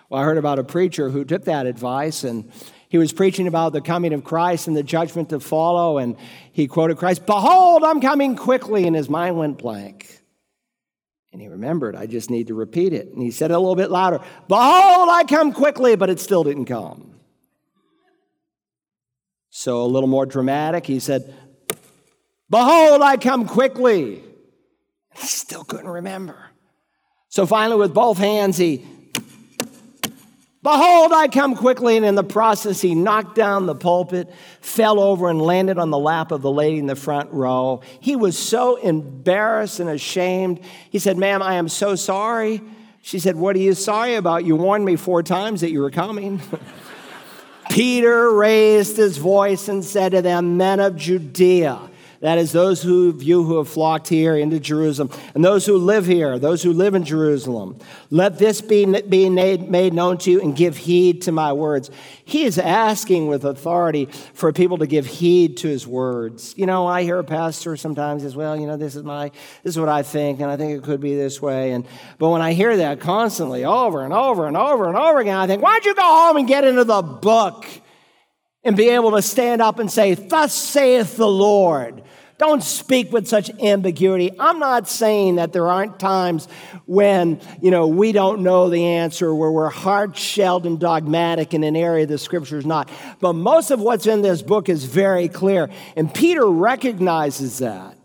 [0.08, 2.50] Well, I heard about a preacher who took that advice and
[2.88, 6.16] he was preaching about the coming of Christ and the judgment to follow, and
[6.52, 10.20] he quoted Christ, Behold, I'm coming quickly, and his mind went blank.
[11.32, 13.08] And he remembered, I just need to repeat it.
[13.08, 16.44] And he said it a little bit louder Behold, I come quickly, but it still
[16.44, 17.14] didn't come.
[19.50, 21.34] So, a little more dramatic, he said,
[22.50, 24.22] Behold, I come quickly.
[25.14, 26.36] He still couldn't remember.
[27.28, 28.84] So finally, with both hands, he
[30.70, 31.96] Behold, I come quickly.
[31.96, 35.98] And in the process, he knocked down the pulpit, fell over, and landed on the
[35.98, 37.80] lap of the lady in the front row.
[38.00, 40.60] He was so embarrassed and ashamed.
[40.90, 42.60] He said, Ma'am, I am so sorry.
[43.00, 44.44] She said, What are you sorry about?
[44.44, 46.38] You warned me four times that you were coming.
[47.70, 51.80] Peter raised his voice and said to them, Men of Judea,
[52.20, 56.04] that is, those of you who have flocked here into Jerusalem, and those who live
[56.04, 57.78] here, those who live in Jerusalem.
[58.10, 61.90] Let this be, be made, known to you and give heed to my words.
[62.24, 66.54] He is asking with authority for people to give heed to his words.
[66.56, 69.28] You know, I hear a pastor sometimes as well, you know, this is my,
[69.62, 71.70] this is what I think, and I think it could be this way.
[71.70, 71.86] And,
[72.18, 75.46] but when I hear that constantly over and over and over and over again, I
[75.46, 77.64] think, why don't you go home and get into the book?
[78.68, 82.02] And be able to stand up and say, Thus saith the Lord.
[82.36, 84.30] Don't speak with such ambiguity.
[84.38, 86.46] I'm not saying that there aren't times
[86.86, 91.74] when, you know, we don't know the answer, where we're hard-shelled and dogmatic in an
[91.74, 92.90] area the scripture is not.
[93.20, 95.68] But most of what's in this book is very clear.
[95.96, 97.97] And Peter recognizes that.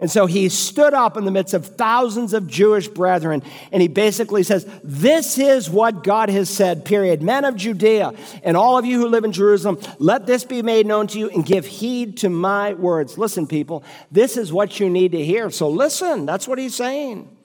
[0.00, 3.88] And so he stood up in the midst of thousands of Jewish brethren, and he
[3.88, 7.22] basically says, This is what God has said, period.
[7.22, 10.86] Men of Judea, and all of you who live in Jerusalem, let this be made
[10.86, 13.18] known to you and give heed to my words.
[13.18, 15.50] Listen, people, this is what you need to hear.
[15.50, 17.36] So listen, that's what he's saying.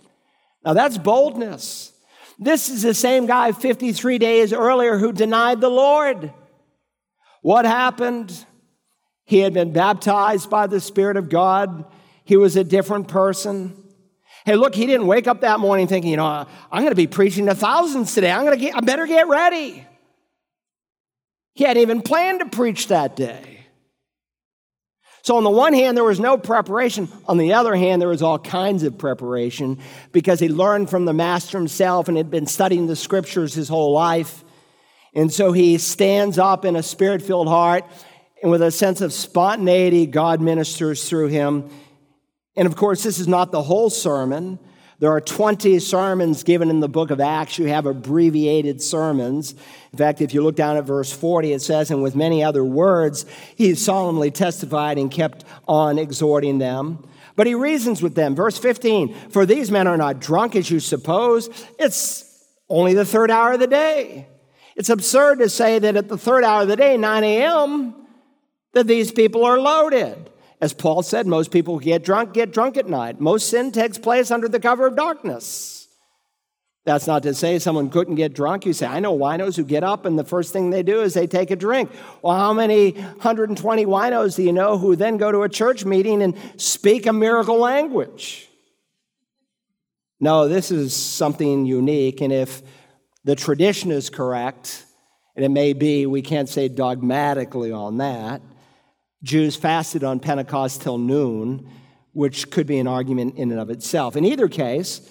[0.63, 1.91] Now that's boldness.
[2.39, 6.33] This is the same guy 53 days earlier who denied the Lord.
[7.41, 8.45] What happened?
[9.25, 11.85] He had been baptized by the Spirit of God
[12.25, 13.81] he was a different person.
[14.45, 17.07] Hey, look, he didn't wake up that morning thinking, you know, I'm going to be
[17.07, 18.31] preaching to thousands today.
[18.31, 19.85] I'm going to get, I better get ready.
[21.53, 23.51] He hadn't even planned to preach that day.
[25.21, 27.07] So, on the one hand, there was no preparation.
[27.27, 29.79] On the other hand, there was all kinds of preparation
[30.11, 33.91] because he learned from the master himself and had been studying the scriptures his whole
[33.91, 34.43] life.
[35.15, 37.85] And so he stands up in a spirit filled heart
[38.43, 41.71] and with a sense of spontaneity, God ministers through him.
[42.55, 44.59] And of course, this is not the whole sermon.
[44.99, 47.59] There are 20 sermons given in the book of Acts.
[47.59, 49.53] You have abbreviated sermons.
[49.91, 52.63] In fact, if you look down at verse 40, it says, And with many other
[52.63, 53.25] words,
[53.55, 57.05] he solemnly testified and kept on exhorting them.
[57.35, 58.35] But he reasons with them.
[58.35, 61.49] Verse 15, For these men are not drunk as you suppose.
[61.77, 62.23] It's
[62.69, 64.27] only the third hour of the day.
[64.77, 67.95] It's absurd to say that at the third hour of the day, 9 a.m.,
[68.73, 70.29] that these people are loaded.
[70.65, 73.21] As Paul said, most people get drunk get drunk at night.
[73.21, 75.87] Most sin takes place under the cover of darkness.
[76.85, 78.65] That's not to say someone couldn't get drunk.
[78.65, 81.13] You say, I know winos who get up and the first thing they do is
[81.13, 81.91] they take a drink.
[82.23, 86.23] Well, how many 120 winos do you know who then go to a church meeting
[86.23, 88.49] and speak a miracle language?
[90.19, 92.21] No, this is something unique.
[92.21, 92.63] And if
[93.23, 94.83] the tradition is correct,
[95.35, 98.41] and it may be, we can't say dogmatically on that,
[99.25, 101.67] Jews fasted on Pentecost till noon,
[102.13, 104.15] which could be an argument in and of itself.
[104.15, 105.01] In either case,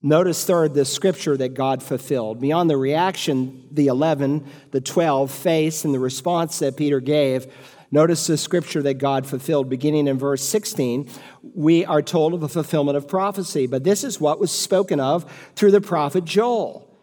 [0.00, 2.40] notice third the scripture that God fulfilled.
[2.40, 7.46] Beyond the reaction the 11, the 12 face and the response that Peter gave,
[7.90, 9.68] notice the scripture that God fulfilled.
[9.68, 11.10] Beginning in verse 16,
[11.42, 15.30] we are told of a fulfillment of prophecy, but this is what was spoken of
[15.54, 16.93] through the prophet Joel.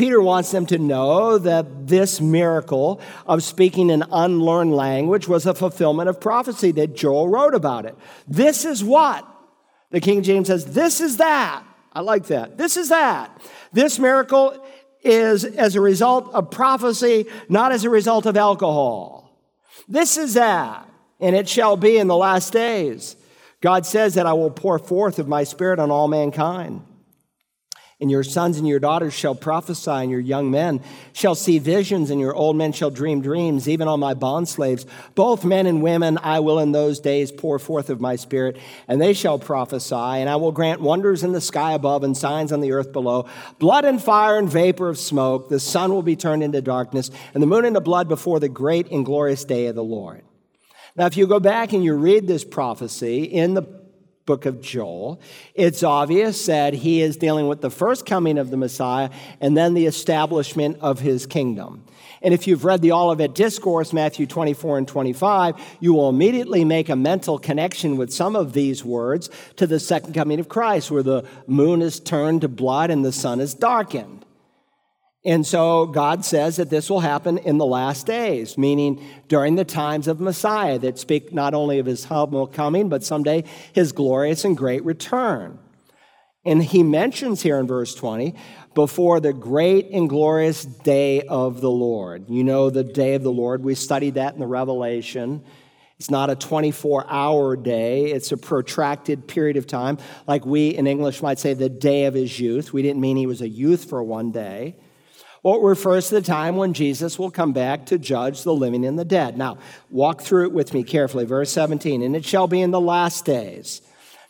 [0.00, 5.52] Peter wants them to know that this miracle of speaking an unlearned language was a
[5.52, 7.94] fulfillment of prophecy that Joel wrote about it.
[8.26, 9.28] This is what?
[9.90, 11.62] The King James says, This is that.
[11.92, 12.56] I like that.
[12.56, 13.42] This is that.
[13.74, 14.66] This miracle
[15.02, 19.38] is as a result of prophecy, not as a result of alcohol.
[19.86, 20.88] This is that.
[21.20, 23.16] And it shall be in the last days.
[23.60, 26.86] God says that I will pour forth of my spirit on all mankind.
[28.00, 30.80] And your sons and your daughters shall prophesy, and your young men
[31.12, 34.86] shall see visions, and your old men shall dream dreams, even on my bondslaves.
[35.14, 38.56] Both men and women I will in those days pour forth of my spirit,
[38.88, 42.52] and they shall prophesy, and I will grant wonders in the sky above and signs
[42.52, 43.26] on the earth below
[43.58, 45.50] blood and fire and vapor of smoke.
[45.50, 48.90] The sun will be turned into darkness, and the moon into blood before the great
[48.90, 50.22] and glorious day of the Lord.
[50.96, 53.79] Now, if you go back and you read this prophecy in the
[54.30, 55.20] book of Joel,
[55.56, 59.10] it's obvious that he is dealing with the first coming of the Messiah
[59.40, 61.82] and then the establishment of his kingdom.
[62.22, 66.88] And if you've read the Olivet Discourse, Matthew 24 and 25, you will immediately make
[66.88, 71.02] a mental connection with some of these words to the second coming of Christ, where
[71.02, 74.24] the moon is turned to blood and the sun is darkened.
[75.24, 79.66] And so God says that this will happen in the last days, meaning during the
[79.66, 83.44] times of Messiah that speak not only of his humble coming, but someday
[83.74, 85.58] his glorious and great return.
[86.46, 88.34] And he mentions here in verse 20,
[88.74, 92.30] before the great and glorious day of the Lord.
[92.30, 95.44] You know, the day of the Lord, we studied that in the Revelation.
[95.98, 99.98] It's not a 24 hour day, it's a protracted period of time.
[100.26, 102.72] Like we in English might say, the day of his youth.
[102.72, 104.76] We didn't mean he was a youth for one day.
[105.44, 108.98] It refers to the time when Jesus will come back to judge the living and
[108.98, 109.38] the dead.
[109.38, 111.24] Now, walk through it with me carefully.
[111.24, 113.80] Verse 17, and it shall be in the last days.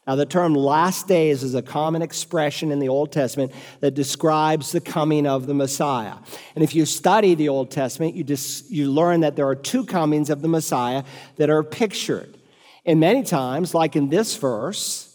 [0.07, 4.73] Now, the term last days is a common expression in the Old Testament that describes
[4.73, 6.15] the coming of the Messiah.
[6.55, 9.85] And if you study the Old Testament, you, just, you learn that there are two
[9.85, 11.05] comings of the Messiah
[11.37, 12.39] that are pictured.
[12.87, 15.10] And many times, like in this verse,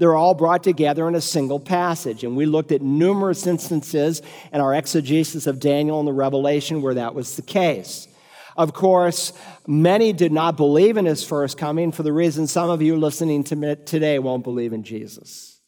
[0.00, 2.24] they're all brought together in a single passage.
[2.24, 6.94] And we looked at numerous instances in our exegesis of Daniel and the Revelation where
[6.94, 8.08] that was the case.
[8.56, 9.34] Of course,
[9.66, 13.44] many did not believe in his first coming for the reason some of you listening
[13.44, 15.60] to me today won't believe in Jesus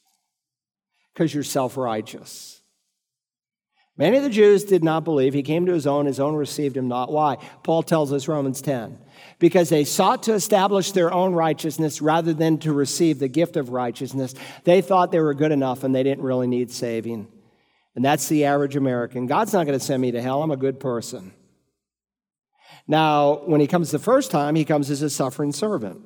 [1.12, 2.62] because you're self righteous.
[3.98, 5.34] Many of the Jews did not believe.
[5.34, 7.12] He came to his own, his own received him not.
[7.12, 7.36] Why?
[7.62, 8.98] Paul tells us Romans 10.
[9.42, 13.70] Because they sought to establish their own righteousness rather than to receive the gift of
[13.70, 14.36] righteousness.
[14.62, 17.26] They thought they were good enough and they didn't really need saving.
[17.96, 19.26] And that's the average American.
[19.26, 20.44] God's not going to send me to hell.
[20.44, 21.32] I'm a good person.
[22.86, 26.00] Now, when he comes the first time, he comes as a suffering servant.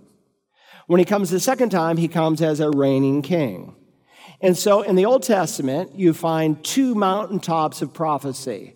[0.87, 3.76] When he comes the second time, he comes as a reigning king.
[4.41, 8.75] And so in the Old Testament, you find two mountaintops of prophecy.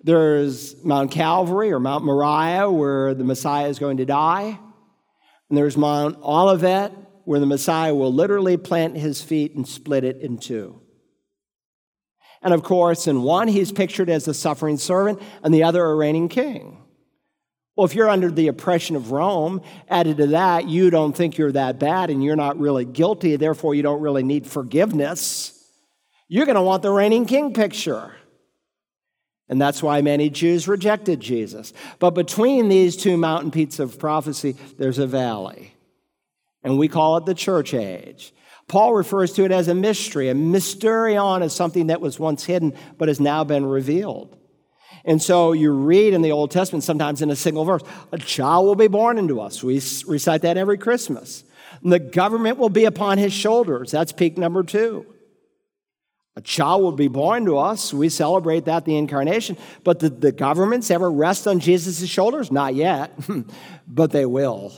[0.00, 4.58] There's Mount Calvary or Mount Moriah, where the Messiah is going to die.
[5.48, 6.92] And there's Mount Olivet,
[7.24, 10.80] where the Messiah will literally plant his feet and split it in two.
[12.42, 15.94] And of course, in one, he's pictured as a suffering servant, and the other, a
[15.94, 16.84] reigning king.
[17.76, 21.52] Well, if you're under the oppression of Rome, added to that, you don't think you're
[21.52, 25.54] that bad and you're not really guilty, therefore, you don't really need forgiveness.
[26.28, 28.17] You're going to want the reigning king picture.
[29.48, 31.72] And that's why many Jews rejected Jesus.
[31.98, 35.74] But between these two mountain peaks of prophecy, there's a valley.
[36.62, 38.34] And we call it the church age.
[38.66, 40.28] Paul refers to it as a mystery.
[40.28, 44.36] A mysterion is something that was once hidden but has now been revealed.
[45.04, 47.82] And so you read in the Old Testament, sometimes in a single verse,
[48.12, 49.62] a child will be born into us.
[49.62, 49.76] We
[50.06, 51.44] recite that every Christmas.
[51.82, 53.90] And the government will be upon his shoulders.
[53.90, 55.06] That's peak number two.
[56.38, 57.92] A child will be born to us.
[57.92, 59.56] We celebrate that, the incarnation.
[59.82, 62.52] But did the governments ever rest on Jesus' shoulders?
[62.52, 63.12] Not yet,
[63.88, 64.72] but they will.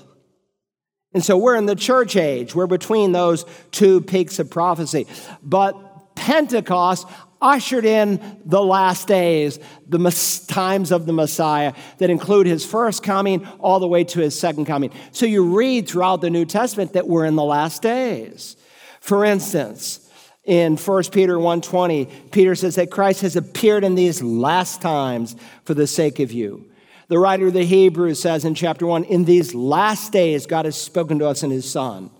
[1.13, 2.55] And so we're in the church age.
[2.55, 5.07] We're between those two peaks of prophecy.
[5.43, 7.07] But Pentecost,
[7.43, 13.47] ushered in the last days, the times of the Messiah that include his first coming
[13.59, 14.93] all the way to his second coming.
[15.13, 18.57] So you read throughout the New Testament that we're in the last days.
[19.01, 20.10] For instance,
[20.51, 25.75] in 1 Peter 1:20, Peter says that Christ has appeared in these last times for
[25.75, 26.67] the sake of you.
[27.07, 30.75] The writer of the Hebrews says in chapter 1, in these last days God has
[30.75, 32.11] spoken to us in his son.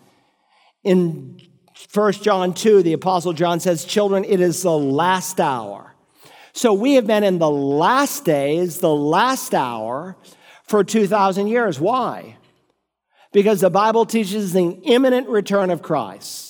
[0.85, 1.41] In
[1.93, 5.97] 1 John 2, the Apostle John says, Children, it is the last hour.
[6.53, 10.17] So we have been in the last days, the last hour,
[10.69, 11.81] for 2,000 years.
[11.81, 12.37] Why?
[13.33, 16.50] Because the Bible teaches the imminent return of Christ,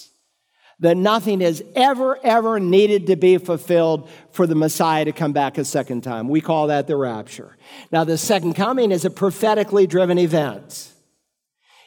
[0.80, 5.58] that nothing has ever, ever needed to be fulfilled for the Messiah to come back
[5.58, 6.28] a second time.
[6.28, 7.56] We call that the rapture.
[7.92, 10.88] Now, the second coming is a prophetically driven event.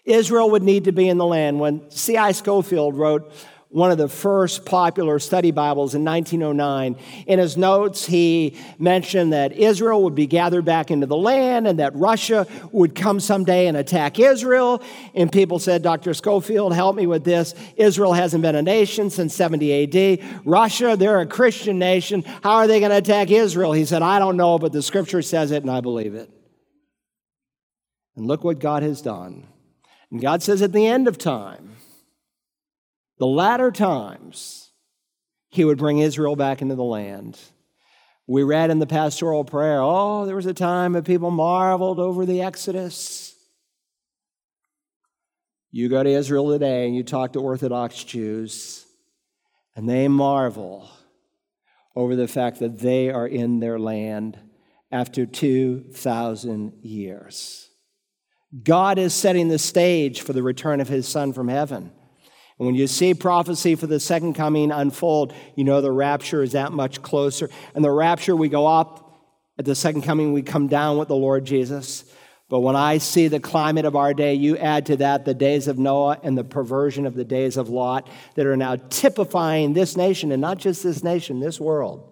[0.06, 1.60] Israel would need to be in the land.
[1.60, 2.34] When C.I.
[2.34, 3.32] Scofield wrote
[3.74, 6.95] one of the first popular study Bibles in 1909,
[7.26, 11.80] in his notes, he mentioned that Israel would be gathered back into the land and
[11.80, 14.84] that Russia would come someday and attack Israel.
[15.15, 16.13] And people said, Dr.
[16.13, 17.55] Scofield, help me with this.
[17.76, 20.45] Israel hasn't been a nation since 70 AD.
[20.45, 22.24] Russia, they're a Christian nation.
[22.43, 23.74] How are they going to attack Israel?
[23.74, 26.30] He said, I don't know, but the scripture says it and I believe it.
[28.15, 29.47] And look what God has done.
[30.11, 31.71] And God says at the end of time,
[33.20, 34.72] the latter times,
[35.49, 37.39] He would bring Israel back into the land.
[38.26, 42.26] We read in the pastoral prayer, oh, there was a time when people marveled over
[42.26, 43.36] the Exodus.
[45.72, 48.86] You go to Israel today and you talk to Orthodox Jews,
[49.76, 50.89] and they marvel
[51.95, 54.39] over the fact that they are in their land
[54.91, 57.70] after 2,000 years.
[58.64, 61.91] God is setting the stage for the return of his son from heaven.
[62.58, 66.51] And when you see prophecy for the second coming unfold, you know the rapture is
[66.51, 67.49] that much closer.
[67.74, 68.99] And the rapture, we go up.
[69.58, 72.06] At the second coming, we come down with the Lord Jesus.
[72.49, 75.68] But when I see the climate of our day, you add to that the days
[75.68, 79.97] of Noah and the perversion of the days of Lot that are now typifying this
[79.97, 82.12] nation, and not just this nation, this world.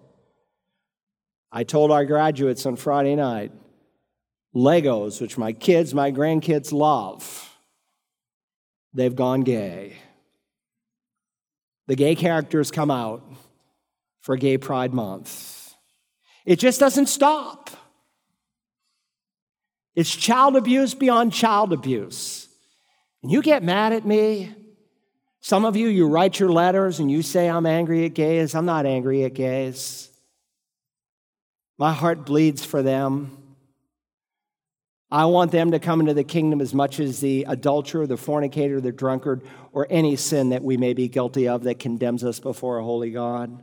[1.52, 3.52] I told our graduates on Friday night
[4.54, 7.56] Legos, which my kids, my grandkids love,
[8.92, 9.96] they've gone gay.
[11.86, 13.22] The gay characters come out
[14.20, 15.74] for Gay Pride Month.
[16.44, 17.70] It just doesn't stop.
[19.94, 22.48] It's child abuse beyond child abuse.
[23.22, 24.54] And you get mad at me.
[25.40, 28.54] Some of you, you write your letters and you say, I'm angry at gays.
[28.54, 30.08] I'm not angry at gays.
[31.78, 33.41] My heart bleeds for them.
[35.12, 38.80] I want them to come into the kingdom as much as the adulterer, the fornicator,
[38.80, 42.78] the drunkard, or any sin that we may be guilty of that condemns us before
[42.78, 43.62] a holy God.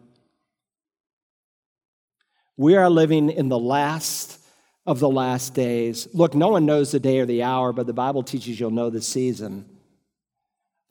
[2.56, 4.40] We are living in the last
[4.86, 6.08] of the last days.
[6.14, 8.92] Look, no one knows the day or the hour, but the Bible teaches you'll know
[8.92, 9.66] the season.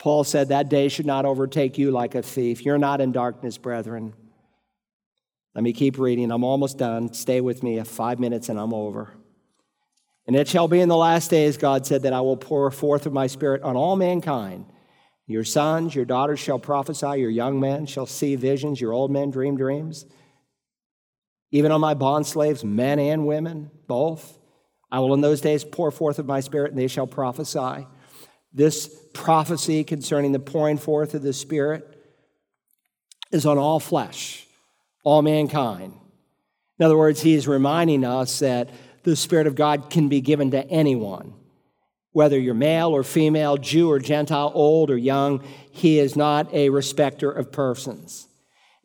[0.01, 2.65] Paul said that day should not overtake you like a thief.
[2.65, 4.13] You're not in darkness, brethren.
[5.55, 6.33] Let me keep reading.
[6.33, 7.13] I'm almost done.
[7.13, 7.81] Stay with me.
[7.85, 9.13] Five minutes and I'm over.
[10.29, 13.07] And it shall be in the last days, God said, that I will pour forth
[13.07, 14.67] of my spirit on all mankind.
[15.27, 19.31] Your sons, your daughters shall prophesy, your young men shall see visions, your old men
[19.31, 20.05] dream dreams.
[21.51, 24.39] Even on my bond slaves, men and women, both.
[24.93, 27.87] I will in those days pour forth of my spirit, and they shall prophesy.
[28.53, 31.87] This prophecy concerning the pouring forth of the Spirit
[33.33, 34.47] is on all flesh,
[35.05, 35.95] all mankind.
[36.79, 38.71] In other words, he is reminding us that
[39.11, 41.35] the Spirit of God can be given to anyone.
[42.13, 46.71] Whether you're male or female, Jew or Gentile, old or young, he is not a
[46.71, 48.28] respecter of persons.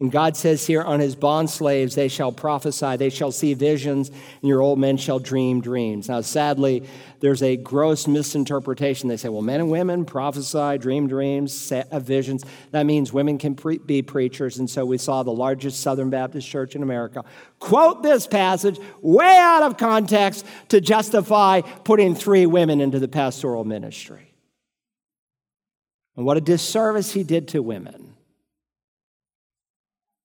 [0.03, 4.09] And God says here, on his bond slaves, they shall prophesy, they shall see visions,
[4.09, 4.19] and
[4.49, 6.09] your old men shall dream dreams.
[6.09, 6.84] Now, sadly,
[7.21, 9.07] there's a gross misinterpretation.
[9.07, 12.43] They say, well, men and women prophesy, dream dreams, uh, visions.
[12.71, 14.57] That means women can pre- be preachers.
[14.57, 17.23] And so we saw the largest Southern Baptist church in America
[17.59, 23.63] quote this passage way out of context to justify putting three women into the pastoral
[23.63, 24.34] ministry.
[26.17, 28.12] And what a disservice he did to women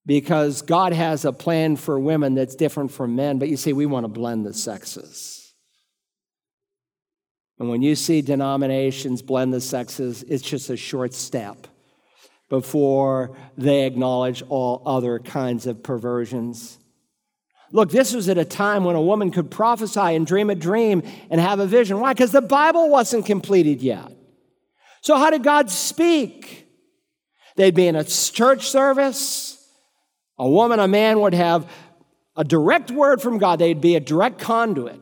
[0.09, 3.37] because God has a plan for women that's different from men.
[3.37, 5.53] But you see, we want to blend the sexes.
[7.59, 11.67] And when you see denominations blend the sexes, it's just a short step
[12.49, 16.79] before they acknowledge all other kinds of perversions.
[17.71, 21.03] Look, this was at a time when a woman could prophesy and dream a dream
[21.29, 21.99] and have a vision.
[21.99, 22.13] Why?
[22.13, 24.11] Because the Bible wasn't completed yet.
[25.01, 26.67] So, how did God speak?
[27.57, 29.57] They'd be in a church service
[30.39, 31.69] a woman, a man would have
[32.35, 35.01] a direct word from God, they'd be a direct conduit.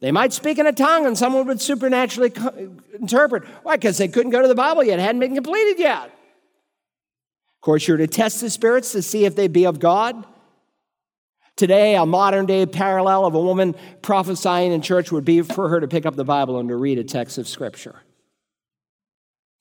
[0.00, 3.44] They might speak in a tongue and someone would supernaturally co- interpret.
[3.64, 3.76] Why?
[3.76, 6.04] Because they couldn't go to the Bible yet, it hadn't been completed yet.
[6.04, 10.24] Of course, you're to test the spirits to see if they be of God.
[11.56, 15.80] Today, a modern day parallel of a woman prophesying in church would be for her
[15.80, 18.02] to pick up the Bible and to read a text of Scripture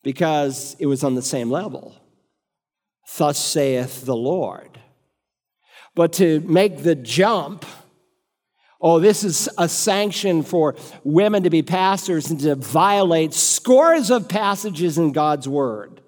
[0.04, 1.96] because it was on the same level.
[3.18, 4.80] Thus saith the Lord.
[5.96, 7.66] But to make the jump,
[8.82, 14.28] oh, this is a sanction for women to be pastors and to violate scores of
[14.28, 16.02] passages in God's Word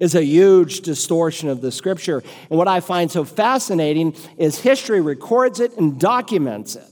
[0.00, 2.24] is a huge distortion of the scripture.
[2.48, 6.84] And what I find so fascinating is history records it and documents it.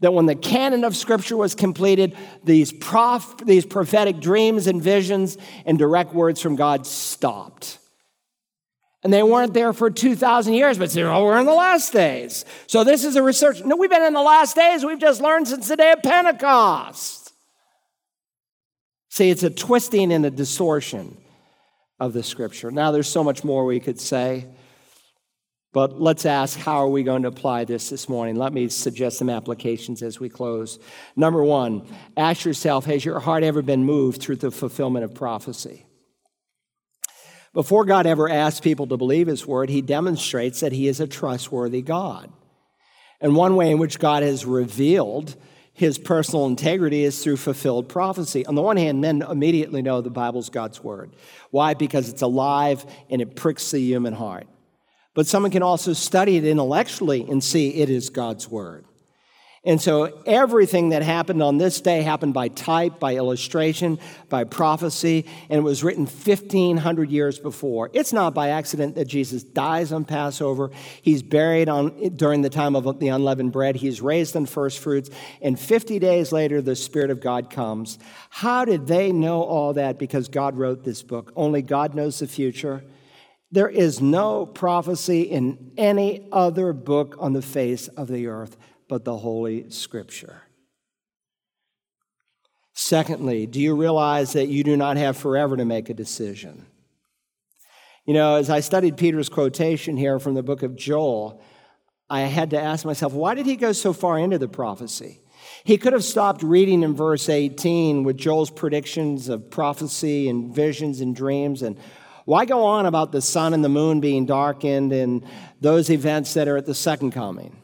[0.00, 5.36] That when the canon of scripture was completed, these, prof, these prophetic dreams and visions
[5.66, 7.78] and direct words from God stopped.
[9.04, 12.46] And they weren't there for 2,000 years, but they're, oh, we're in the last days.
[12.66, 13.62] So this is a research.
[13.62, 14.82] No, we've been in the last days.
[14.82, 17.32] We've just learned since the day of Pentecost.
[19.10, 21.18] See, it's a twisting and a distortion
[22.00, 22.70] of the scripture.
[22.70, 24.46] Now, there's so much more we could say,
[25.74, 28.36] but let's ask how are we going to apply this this morning?
[28.36, 30.78] Let me suggest some applications as we close.
[31.14, 31.86] Number one,
[32.16, 35.84] ask yourself has your heart ever been moved through the fulfillment of prophecy?
[37.54, 41.06] Before God ever asks people to believe his word, he demonstrates that he is a
[41.06, 42.30] trustworthy God.
[43.20, 45.36] And one way in which God has revealed
[45.72, 48.44] his personal integrity is through fulfilled prophecy.
[48.46, 51.14] On the one hand, men immediately know the Bible's God's word.
[51.50, 51.74] Why?
[51.74, 54.46] Because it's alive and it pricks the human heart.
[55.14, 58.84] But someone can also study it intellectually and see it is God's word.
[59.66, 65.24] And so everything that happened on this day happened by type, by illustration, by prophecy,
[65.48, 67.88] and it was written 1,500 years before.
[67.94, 70.70] It's not by accident that Jesus dies on Passover.
[71.00, 73.76] He's buried on, during the time of the unleavened bread.
[73.76, 75.08] He's raised on first fruits.
[75.40, 77.98] And 50 days later, the Spirit of God comes.
[78.28, 79.98] How did they know all that?
[79.98, 81.32] Because God wrote this book.
[81.36, 82.84] Only God knows the future.
[83.50, 88.58] There is no prophecy in any other book on the face of the earth
[88.94, 90.42] but the Holy Scripture.
[92.74, 96.66] Secondly, do you realize that you do not have forever to make a decision?
[98.04, 101.42] You know, as I studied Peter's quotation here from the book of Joel,
[102.08, 105.22] I had to ask myself, why did he go so far into the prophecy?
[105.64, 111.00] He could have stopped reading in verse 18 with Joel's predictions of prophecy and visions
[111.00, 111.62] and dreams.
[111.62, 111.80] And
[112.26, 115.26] why go on about the sun and the moon being darkened and
[115.60, 117.56] those events that are at the second coming?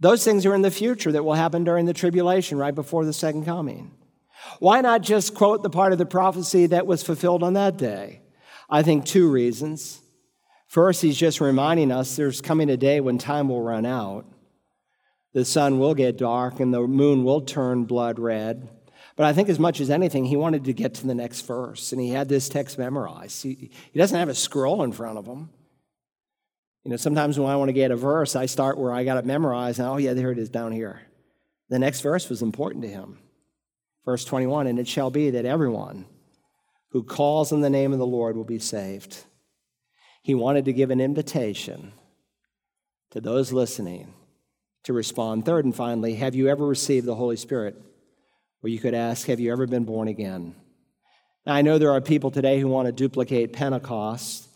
[0.00, 3.12] Those things are in the future that will happen during the tribulation, right before the
[3.12, 3.92] second coming.
[4.58, 8.20] Why not just quote the part of the prophecy that was fulfilled on that day?
[8.68, 10.00] I think two reasons.
[10.66, 14.26] First, he's just reminding us there's coming a day when time will run out.
[15.32, 18.68] The sun will get dark and the moon will turn blood red.
[19.16, 21.92] But I think, as much as anything, he wanted to get to the next verse,
[21.92, 23.44] and he had this text memorized.
[23.44, 25.50] He, he doesn't have a scroll in front of him.
[26.84, 29.16] You know, sometimes when I want to get a verse, I start where I got
[29.16, 31.00] it memorized, and oh, yeah, there it is down here.
[31.70, 33.18] The next verse was important to him.
[34.04, 36.04] Verse 21 And it shall be that everyone
[36.90, 39.24] who calls on the name of the Lord will be saved.
[40.22, 41.92] He wanted to give an invitation
[43.10, 44.12] to those listening
[44.84, 45.44] to respond.
[45.44, 47.80] Third and finally, have you ever received the Holy Spirit?
[48.62, 50.54] Or you could ask, have you ever been born again?
[51.44, 54.48] Now, I know there are people today who want to duplicate Pentecost,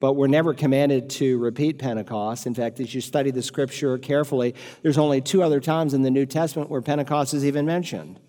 [0.00, 2.46] but we're never commanded to repeat Pentecost.
[2.46, 6.10] In fact, as you study the scripture carefully, there's only two other times in the
[6.10, 8.20] New Testament where Pentecost is even mentioned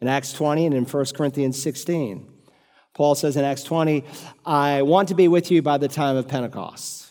[0.00, 2.28] in Acts 20 and in 1 Corinthians 16.
[2.94, 4.04] Paul says in Acts 20,
[4.44, 7.10] I want to be with you by the time of Pentecost.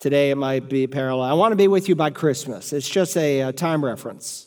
[0.00, 1.28] Today it might be parallel.
[1.28, 2.72] I want to be with you by Christmas.
[2.72, 4.46] It's just a, a time reference.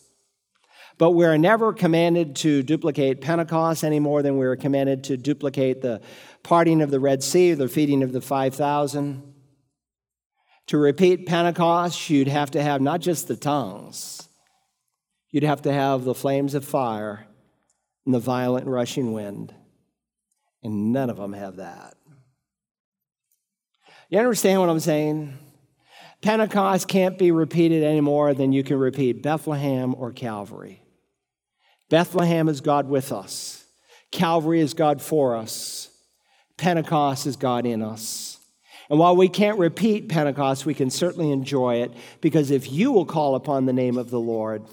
[0.98, 6.00] But we're never commanded to duplicate Pentecost any more than we're commanded to duplicate the
[6.44, 9.34] parting of the Red Sea, the feeding of the 5,000.
[10.68, 14.28] To repeat Pentecost, you'd have to have not just the tongues,
[15.30, 17.26] you'd have to have the flames of fire
[18.06, 19.54] and the violent rushing wind.
[20.64, 21.96] And none of them have that.
[24.10, 25.38] You understand what I'm saying?
[26.22, 30.84] Pentecost can't be repeated any more than you can repeat Bethlehem or Calvary.
[31.90, 33.66] Bethlehem is God with us,
[34.12, 35.81] Calvary is God for us,
[36.62, 38.38] Pentecost is God in us.
[38.88, 43.06] And while we can't repeat Pentecost, we can certainly enjoy it because if you will
[43.06, 44.64] call upon the name of the Lord,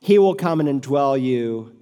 [0.00, 1.76] He will come and indwell you,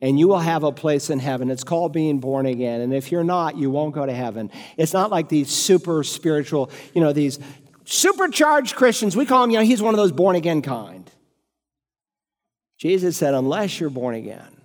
[0.00, 1.50] and you will have a place in heaven.
[1.50, 2.80] It's called being born again.
[2.80, 4.50] And if you're not, you won't go to heaven.
[4.76, 7.38] It's not like these super spiritual, you know, these
[7.84, 9.14] supercharged Christians.
[9.14, 11.08] We call him, you know, he's one of those born again kind.
[12.76, 14.55] Jesus said, unless you're born again,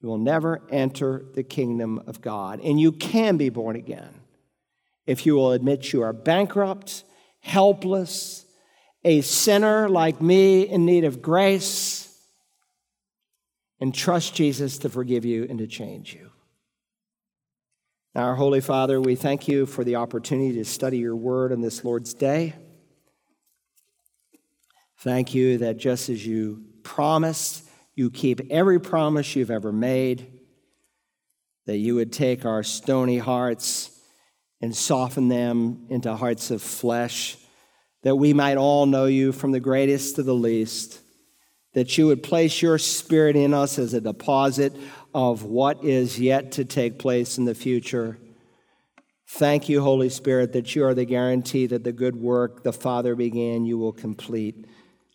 [0.00, 2.60] you will never enter the kingdom of God.
[2.60, 4.20] And you can be born again
[5.06, 7.04] if you will admit you are bankrupt,
[7.40, 8.46] helpless,
[9.04, 12.06] a sinner like me in need of grace,
[13.80, 16.30] and trust Jesus to forgive you and to change you.
[18.14, 21.60] Now, our Holy Father, we thank you for the opportunity to study your word on
[21.60, 22.54] this Lord's Day.
[24.98, 27.69] Thank you that just as you promised,
[28.00, 30.26] you keep every promise you've ever made,
[31.66, 33.90] that you would take our stony hearts
[34.62, 37.36] and soften them into hearts of flesh,
[38.02, 40.98] that we might all know you from the greatest to the least,
[41.74, 44.74] that you would place your spirit in us as a deposit
[45.12, 48.16] of what is yet to take place in the future.
[49.28, 53.14] Thank you, Holy Spirit, that you are the guarantee that the good work the Father
[53.14, 54.66] began, you will complete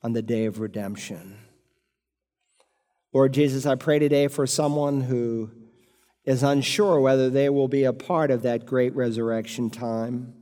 [0.04, 1.45] on the day of redemption.
[3.16, 5.50] Lord Jesus, I pray today for someone who
[6.26, 10.34] is unsure whether they will be a part of that great resurrection time,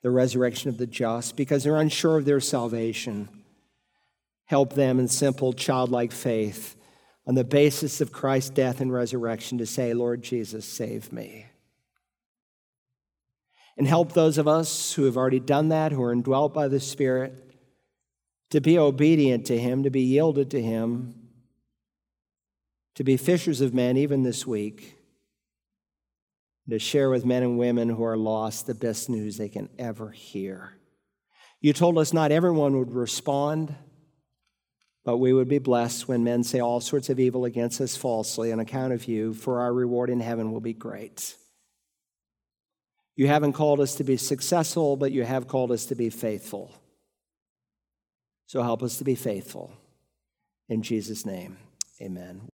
[0.00, 3.28] the resurrection of the just, because they're unsure of their salvation.
[4.44, 6.76] Help them in simple, childlike faith
[7.26, 11.46] on the basis of Christ's death and resurrection to say, Lord Jesus, save me.
[13.76, 16.78] And help those of us who have already done that, who are indwelt by the
[16.78, 17.56] Spirit,
[18.50, 21.21] to be obedient to Him, to be yielded to Him,
[22.94, 24.98] to be fishers of men even this week,
[26.68, 30.10] to share with men and women who are lost the best news they can ever
[30.10, 30.72] hear.
[31.60, 33.74] You told us not everyone would respond,
[35.04, 38.52] but we would be blessed when men say all sorts of evil against us falsely
[38.52, 41.36] on account of you, for our reward in heaven will be great.
[43.16, 46.72] You haven't called us to be successful, but you have called us to be faithful.
[48.46, 49.72] So help us to be faithful.
[50.68, 51.58] In Jesus' name,
[52.00, 52.50] amen.